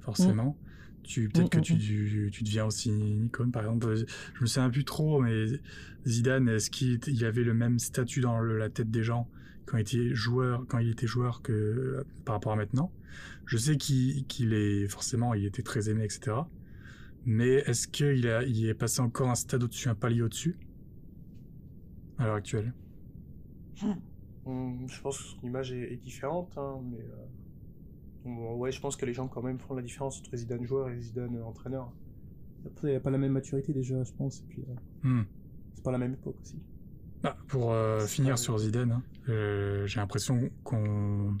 [0.00, 0.60] forcément.
[1.04, 3.94] Tu, peut-être Mm, que mm, tu, tu, tu deviens aussi une icône, par exemple.
[3.96, 5.46] Je me souviens plus trop, mais
[6.06, 9.30] Zidane, est-ce qu'il il avait le même statut dans le- la tête des gens
[9.66, 12.94] quand il était joueur, quand il était joueur que euh, par rapport à maintenant?
[13.46, 16.50] Je sais qu'il qu'il est, forcément, il était très aimé, etc.
[17.26, 20.58] Mais est-ce qu'il a, il est passé encore un stade au-dessus, un palier au-dessus?
[22.18, 22.74] À l'heure actuelle
[24.44, 27.26] Hum, je pense que son image est, est différente, hein, mais euh,
[28.24, 30.90] bon, ouais, je pense que les gens quand même font la différence entre Zidane joueur
[30.90, 31.92] et Zidane entraîneur.
[32.66, 34.40] Après, il n'y a pas la même maturité déjà, je pense.
[34.40, 35.24] Et puis, euh, Hmm.
[35.74, 36.62] c'est pas la même époque aussi.
[37.22, 41.32] Bah, pour euh, finir sur Zidane, hein, euh, j'ai l'impression qu'on euh,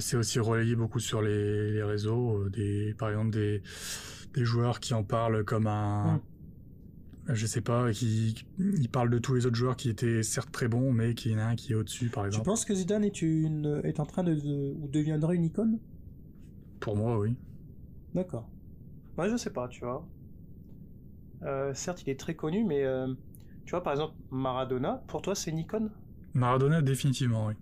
[0.00, 3.62] c'est aussi relayé beaucoup sur les, les réseaux, euh, des, par exemple des,
[4.34, 6.22] des joueurs qui en parlent comme un,
[7.28, 10.68] je sais pas, qui ils parlent de tous les autres joueurs qui étaient certes très
[10.68, 12.42] bons, mais qu'il y en a un qui est au-dessus, par Tu exemple.
[12.42, 15.80] penses que Zidane est, une, est en train de, de- ou deviendra une icône?
[16.80, 17.36] Pour moi, oui.
[18.14, 18.50] D'accord.
[19.16, 20.10] Moi, je sais pas, tu vois.
[21.42, 23.14] Euh, certes, il est très connu, mais euh,
[23.64, 25.92] tu vois, par exemple, Maradona, pour toi, c'est une icône?
[26.34, 27.54] Maradona, définitivement, oui.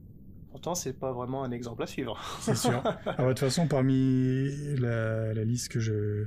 [0.62, 2.16] Pourtant, c'est pas vraiment un exemple à suivre.
[2.40, 2.84] C'est sûr.
[3.18, 6.26] De toute façon, parmi la, la liste que je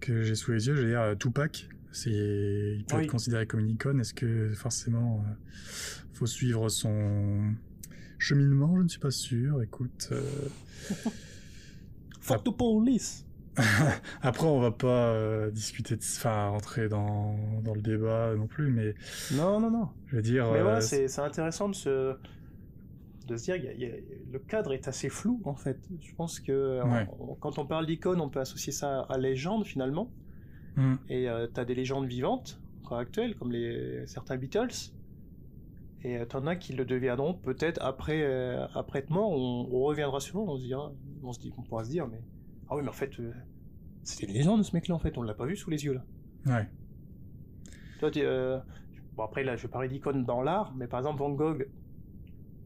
[0.00, 2.08] que j'ai sous les yeux, je veux dire euh, Tupac, c'est
[2.78, 3.04] il peut Oui.
[3.04, 4.00] être considéré comme une icône.
[4.00, 5.32] Est-ce que forcément euh,
[6.14, 7.52] faut suivre son
[8.18, 8.74] cheminement?
[8.78, 9.60] Je ne suis pas sûr.
[9.62, 10.22] Écoute, euh,
[12.22, 13.22] Fuck the police
[14.22, 18.70] après on va pas euh, discuter, de, enfin rentrer dans dans le débat non plus,
[18.70, 18.94] mais
[19.34, 19.88] Non, non, non.
[20.08, 20.50] je veux dire.
[20.52, 22.16] Mais voilà, c'est intéressant de se,
[23.26, 23.96] de se dire, y a- il y a-
[24.32, 25.78] le cadre est assez flou, en fait.
[26.00, 27.06] Je pense que euh, Ouais.
[27.18, 30.10] on- quand on parle d'icône, on peut associer ça à légende, finalement.
[30.76, 34.92] hmm, Et tu as des légendes vivantes, encore actuelles, comme les, certains Beatles.
[36.04, 39.30] Et tu t'en as qui le deviendront peut-être après, euh, après être mort.
[39.30, 42.06] On, on reviendra sur eux, on se dira, on se dit, on pourra se dire,
[42.06, 42.20] mais
[42.68, 43.32] ah oui, mais en fait, euh,
[44.04, 44.94] c'était une légende ce mec-là.
[44.94, 46.04] En fait, on l'a pas vu sous les yeux là.
[46.54, 46.68] ouais.
[47.98, 48.60] Toi, euh,
[49.16, 51.66] bon après là, je parler d'icônes dans l'art, mais par exemple Van Gogh.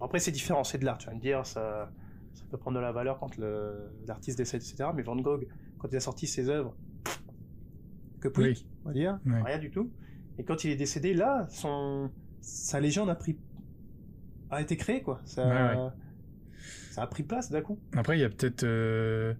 [0.00, 0.98] Après, c'est différent, c'est de l'art.
[0.98, 1.90] Tu vas me dire, ça,
[2.34, 3.36] ça peut prendre de la valeur quand
[4.06, 4.90] l'artiste décède, etc.
[4.94, 5.46] Mais Van Gogh,
[5.78, 6.74] quand il a sorti ses œuvres,
[8.20, 8.66] que Oui.
[8.84, 9.90] on va dire, rien du tout.
[10.38, 13.36] Et quand il est décédé, là, son, sa légende a pris,
[14.50, 15.20] a été créée quoi.
[15.24, 15.90] Ça, Ouais,
[16.90, 17.78] ça a pris place d'un coup.
[17.94, 19.34] Après, il y a peut-être euh,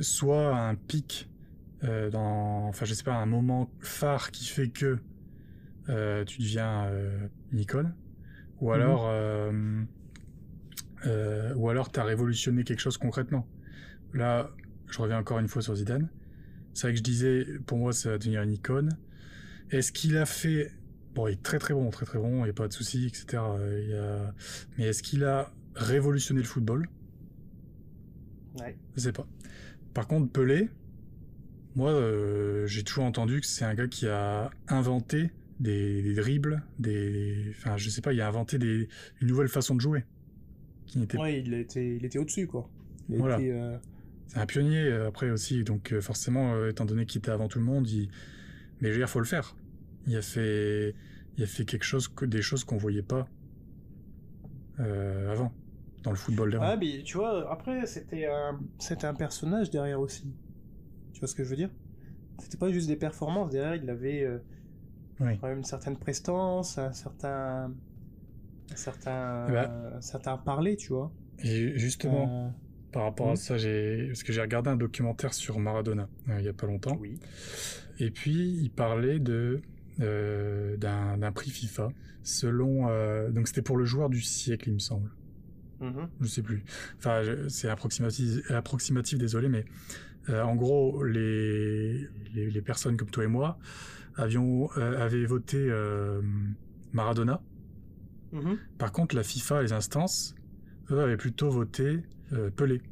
[0.00, 1.28] soit un pic
[1.84, 4.98] euh, dans, enfin, je sais pas, un moment phare qui fait que
[5.88, 6.90] euh, tu deviens
[7.52, 7.94] une icône,
[8.60, 9.82] ou alors, euh,
[11.06, 13.46] euh, ou alors t'as révolutionné quelque chose concrètement.
[14.12, 14.50] Là,
[14.88, 16.08] je reviens encore une fois sur Zidane.
[16.72, 18.90] C'est vrai que je disais, pour moi, ça va devenir une icône.
[19.70, 20.72] Est-ce qu'il a fait
[21.14, 23.06] Bon, il est très très bon, très très bon, il n'y a pas de souci,
[23.06, 23.40] etc.
[23.82, 24.34] Il y a...
[24.76, 26.88] Mais est-ce qu'il a révolutionné le football?
[28.58, 28.76] Ouais.
[28.96, 29.26] je sais pas.
[29.94, 30.70] Par contre, Pelé,
[31.76, 35.30] moi, euh, j'ai toujours entendu que c'est un gars qui a inventé
[35.60, 38.88] des, des dribbles, des, enfin, je sais pas, il a inventé des,
[39.20, 40.04] une nouvelle façon de jouer.
[40.86, 42.68] Qui Ouais, il était, il était au-dessus quoi.
[43.08, 43.38] Il Voilà.
[43.38, 43.76] était, euh,
[44.26, 47.58] c'est un pionnier euh, après aussi, donc euh, forcément, étant donné qu'il était avant tout
[47.58, 48.08] le monde, il,
[48.80, 49.56] mais je veux dire, faut le faire.
[50.06, 50.94] Il a fait,
[51.36, 53.26] il a fait quelque chose, que des choses qu'on voyait pas
[54.80, 55.52] euh, avant
[56.02, 56.64] dans le football d'avant.
[56.66, 60.34] Ah, mais tu vois, après, c'était un, c'était un personnage derrière aussi.
[61.12, 61.70] Tu vois ce que je veux dire?
[62.40, 64.38] C'était pas juste des performances, derrière, il avait euh,
[65.20, 65.38] Oui.
[65.40, 67.72] quand même une certaine prestance, un certain.
[68.72, 71.12] Un certain, Eh ben- un certain parler, tu vois.
[71.42, 72.50] Et justement, Euh,
[72.92, 73.36] par rapport à Mhm.
[73.36, 76.66] ça, j'ai, parce que j'ai regardé un documentaire sur Maradona euh, il y a pas
[76.66, 76.96] longtemps.
[77.00, 77.18] oui.
[77.98, 79.60] Et puis, il parlait de
[80.00, 81.88] euh, d'un prix FIFA
[82.24, 82.88] selon
[83.30, 85.10] donc c'était pour le joueur du siècle, il me semble.
[85.80, 86.08] Mhm.
[86.20, 86.64] Je sais plus.
[86.98, 89.64] Enfin, c'est approximatif, approximatif, désolé, mais
[90.28, 93.58] en gros, les, les les personnes comme toi et moi
[94.16, 95.68] avions avaient voté
[96.92, 97.40] Maradona.
[98.34, 98.58] Mhm.
[98.78, 100.34] Par contre, la FIFA, les instances,
[100.90, 102.00] eux avaient plutôt voté
[102.32, 102.82] euh, Pelé.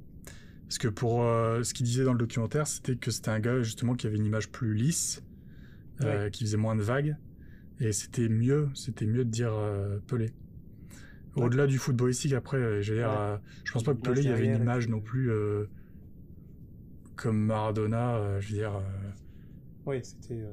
[0.63, 3.61] Parce que pour euh, ce qu'il disait dans le documentaire, c'était que c'était un gars
[3.63, 5.23] justement qui avait une image plus lisse,
[6.01, 7.17] euh, qui faisait moins de vagues,
[7.81, 9.53] et c'était mieux, c'était mieux de dire
[10.07, 10.33] Pelé.
[11.35, 13.39] Au-delà du footballistique, après, je veux dire, Ouais.
[13.65, 15.31] je pense pas que Pelé, il y avait une image non plus
[17.17, 18.81] comme Maradona, je veux dire.
[19.87, 20.45] Oui, c'était.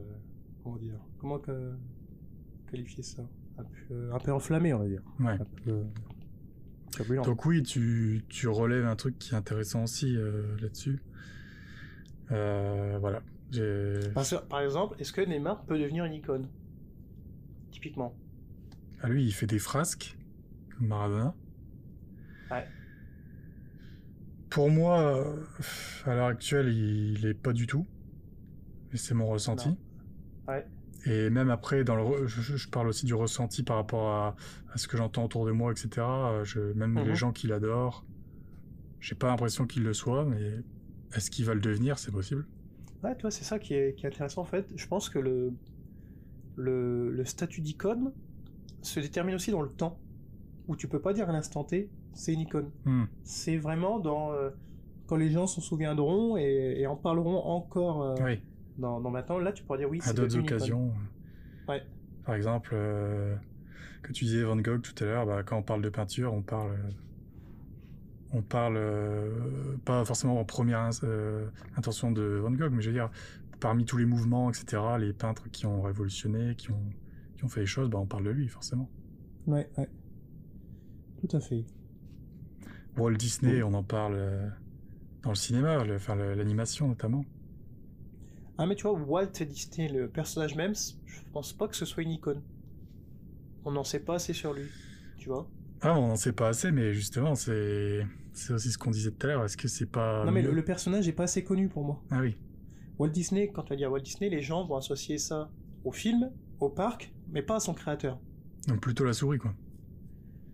[0.63, 1.39] comment dire Comment
[2.69, 3.23] qualifier ça?
[3.59, 5.01] Un peu, un peu enflammé, on va dire.
[5.19, 5.31] ouais.
[5.33, 5.71] Un peu.
[5.71, 5.83] euh,
[6.91, 7.21] turbulent.
[7.23, 11.01] Donc oui, tu, tu relèves un truc qui est intéressant aussi euh, là-dessus.
[12.31, 13.21] Euh, voilà.
[13.51, 16.47] J'ai- Parce que, par exemple, est-ce que Neymar peut devenir une icône?
[17.71, 18.15] Typiquement.
[19.01, 20.17] Ah, lui, il fait des frasques,
[20.77, 21.33] comme Maradona.
[22.51, 22.65] Ouais.
[24.49, 25.25] Pour moi,
[26.05, 27.87] à l'heure actuelle, il, il est pas du tout.
[28.93, 29.69] Et c'est mon ressenti.
[29.69, 29.77] Non.
[30.47, 30.65] Ouais.
[31.05, 34.35] Et même après, dans le, re- je, je parle aussi du ressenti par rapport à,
[34.73, 35.89] à ce que j'entends autour de moi, etc.
[35.99, 37.03] Euh, Je, même Mhm.
[37.07, 38.05] les gens qui l'adorent,
[38.99, 40.55] j'ai pas l'impression qu'il le soit, mais
[41.15, 41.97] est-ce qu'il va le devenir?
[41.99, 42.45] C'est possible.
[43.03, 44.67] Ouais, tu vois, c'est ça qui est, qui est intéressant en fait.
[44.75, 45.53] Je pense que le,
[46.55, 48.11] le, le statut d'icône
[48.81, 49.97] se détermine aussi dans le temps,
[50.67, 52.69] où tu peux pas dire à l'instant T, c'est une icône.
[52.85, 53.05] Hmm.
[53.23, 54.33] C'est vraiment dans.
[54.33, 54.49] euh,
[55.07, 58.39] quand les gens s'en souviendront et, et en parleront encore euh, Oui,
[58.79, 60.93] dans, dans maintenant, là tu pourras dire oui, à d'autres occasions.
[61.67, 61.83] Ouais.
[62.25, 63.35] Par exemple, euh,
[64.01, 66.41] que tu disais Van Gogh tout à l'heure, bah, quand on parle de peinture, on
[66.41, 66.91] parle, euh,
[68.31, 72.95] on parle euh, pas forcément en première euh, intention de Van Gogh, mais je veux
[72.95, 73.09] dire,
[73.59, 76.83] parmi tous les mouvements, etc., les peintres qui ont révolutionné, qui ont,
[77.35, 78.89] qui ont fait les choses, bah, on parle de lui, forcément.
[79.47, 79.89] Ouais, ouais.
[81.21, 81.65] Tout à fait.
[82.97, 84.51] Walt Disney, on en parle
[85.23, 87.25] dans le cinéma, l'animation notamment.
[88.61, 92.03] Ah mais tu vois, Walt Disney, le personnage même, je pense pas que ce soit
[92.03, 92.41] une icône.
[93.63, 94.67] On n'en sait pas assez sur lui,
[95.17, 95.49] tu vois.
[95.79, 99.27] Ah, on n'en sait pas assez, mais justement, c'est c'est aussi ce qu'on disait tout
[99.27, 99.45] à l'heure.
[99.45, 102.03] Est-ce que c'est pas non mais le, personnage est pas assez connu pour moi.
[102.11, 102.35] Ah oui,
[102.97, 105.49] Walt Disney, quand tu vas dire Walt Disney, les gens vont associer ça
[105.85, 106.29] au film,
[106.59, 108.19] au parc, mais pas à son créateur.
[108.67, 109.53] donc plutôt la souris, quoi.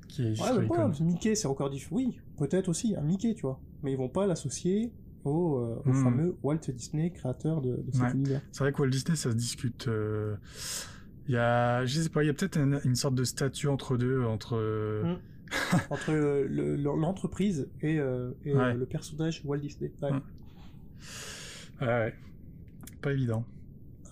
[0.08, 0.91] Qui est Ouais, mais pas.
[0.99, 1.95] Mickey c'est encore différent.
[1.95, 3.60] Oui, peut-être aussi un Mickey, tu vois.
[3.82, 4.93] Mais ils vont pas l'associer
[5.26, 6.03] au, euh, au Hmm.
[6.03, 8.11] fameux Walt Disney, créateur de, de cet Ouais.
[8.13, 8.41] univers.
[8.51, 9.88] C'est vrai que Walt Disney, ça se discute.
[9.88, 10.36] euh,
[11.28, 13.67] Il y a, je sais pas, il y a peut-être une, une sorte de statut
[13.67, 14.55] entre deux, entre.
[14.57, 15.17] euh, Mm.
[15.91, 18.73] Entre euh, le- l'entreprise et, euh, et, euh, Ouais.
[18.73, 19.91] le personnage Walt Disney.
[20.01, 20.11] Ouais.
[20.11, 20.21] Mm.
[21.82, 22.13] Ouais.
[23.01, 23.43] Pas évident.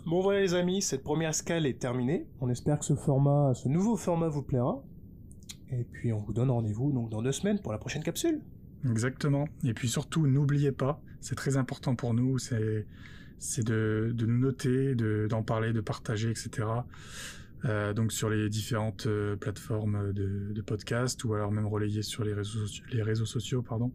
[0.06, 2.28] Bon voilà les amis, cette première escale est terminée.
[2.42, 4.84] On espère que ce format, ce nouveau format vous plaira.
[5.72, 8.42] Et puis on vous donne rendez-vous donc dans deux semaines pour la prochaine capsule.
[8.90, 9.48] Exactement.
[9.64, 12.86] Et puis surtout, n'oubliez pas, c'est très important pour nous, c'est
[13.40, 16.68] c'est de, de nous noter, de- d'en parler, de partager, etc.
[17.66, 22.24] Euh, donc sur les différentes euh, plateformes de, de podcast ou alors même relayé sur
[22.24, 23.92] les réseaux, soci- les réseaux sociaux, pardon.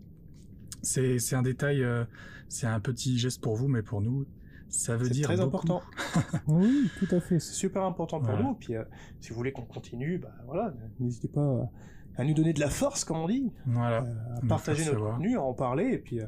[0.83, 2.05] C'est c'est un détail, euh,
[2.49, 4.27] c'est un petit geste pour vous, mais pour nous,
[4.69, 5.49] ça veut C'est dire très beaucoup.
[5.49, 5.83] important.
[6.47, 7.39] oui, tout à fait.
[7.41, 8.43] C'est super important pour Voilà.
[8.43, 8.55] nous.
[8.55, 8.85] Puis euh,
[9.21, 11.71] si vous voulez qu'on continue, bah voilà, n'hésitez pas
[12.19, 14.03] à nous donner de la force, comme on dit, Voilà.
[14.05, 15.17] euh, à partager notre savoir.
[15.17, 15.85] contenu, à en parler.
[15.93, 16.27] Et puis, euh,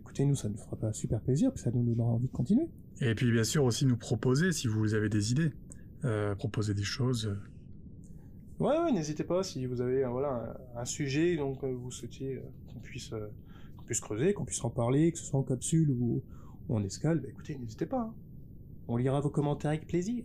[0.00, 2.68] écoutez, nous, ça nous fera pas super plaisir, puis ça nous donnera envie de continuer.
[3.02, 5.52] Et puis bien sûr aussi nous proposer si vous avez des idées,
[6.04, 7.36] euh, proposer des choses.
[8.58, 11.90] Ouais, ouais, n'hésitez pas si vous avez euh, voilà un, un sujet donc euh, vous
[11.90, 12.40] souhaitiez
[12.72, 13.10] qu'on puisse
[13.76, 16.22] qu'on puisse creuser, qu'on puisse en parler, que ce soit en capsule ou,
[16.70, 18.00] ou en escale, bah écoutez, n'hésitez pas.
[18.00, 18.14] hein.
[18.88, 20.24] On lira vos commentaires avec plaisir.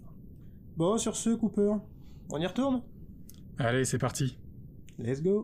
[0.78, 1.74] Bon, sur ce, Cooper,
[2.30, 2.84] on y retourne?
[3.58, 4.40] Allez, c'est parti.
[5.04, 5.44] Let's go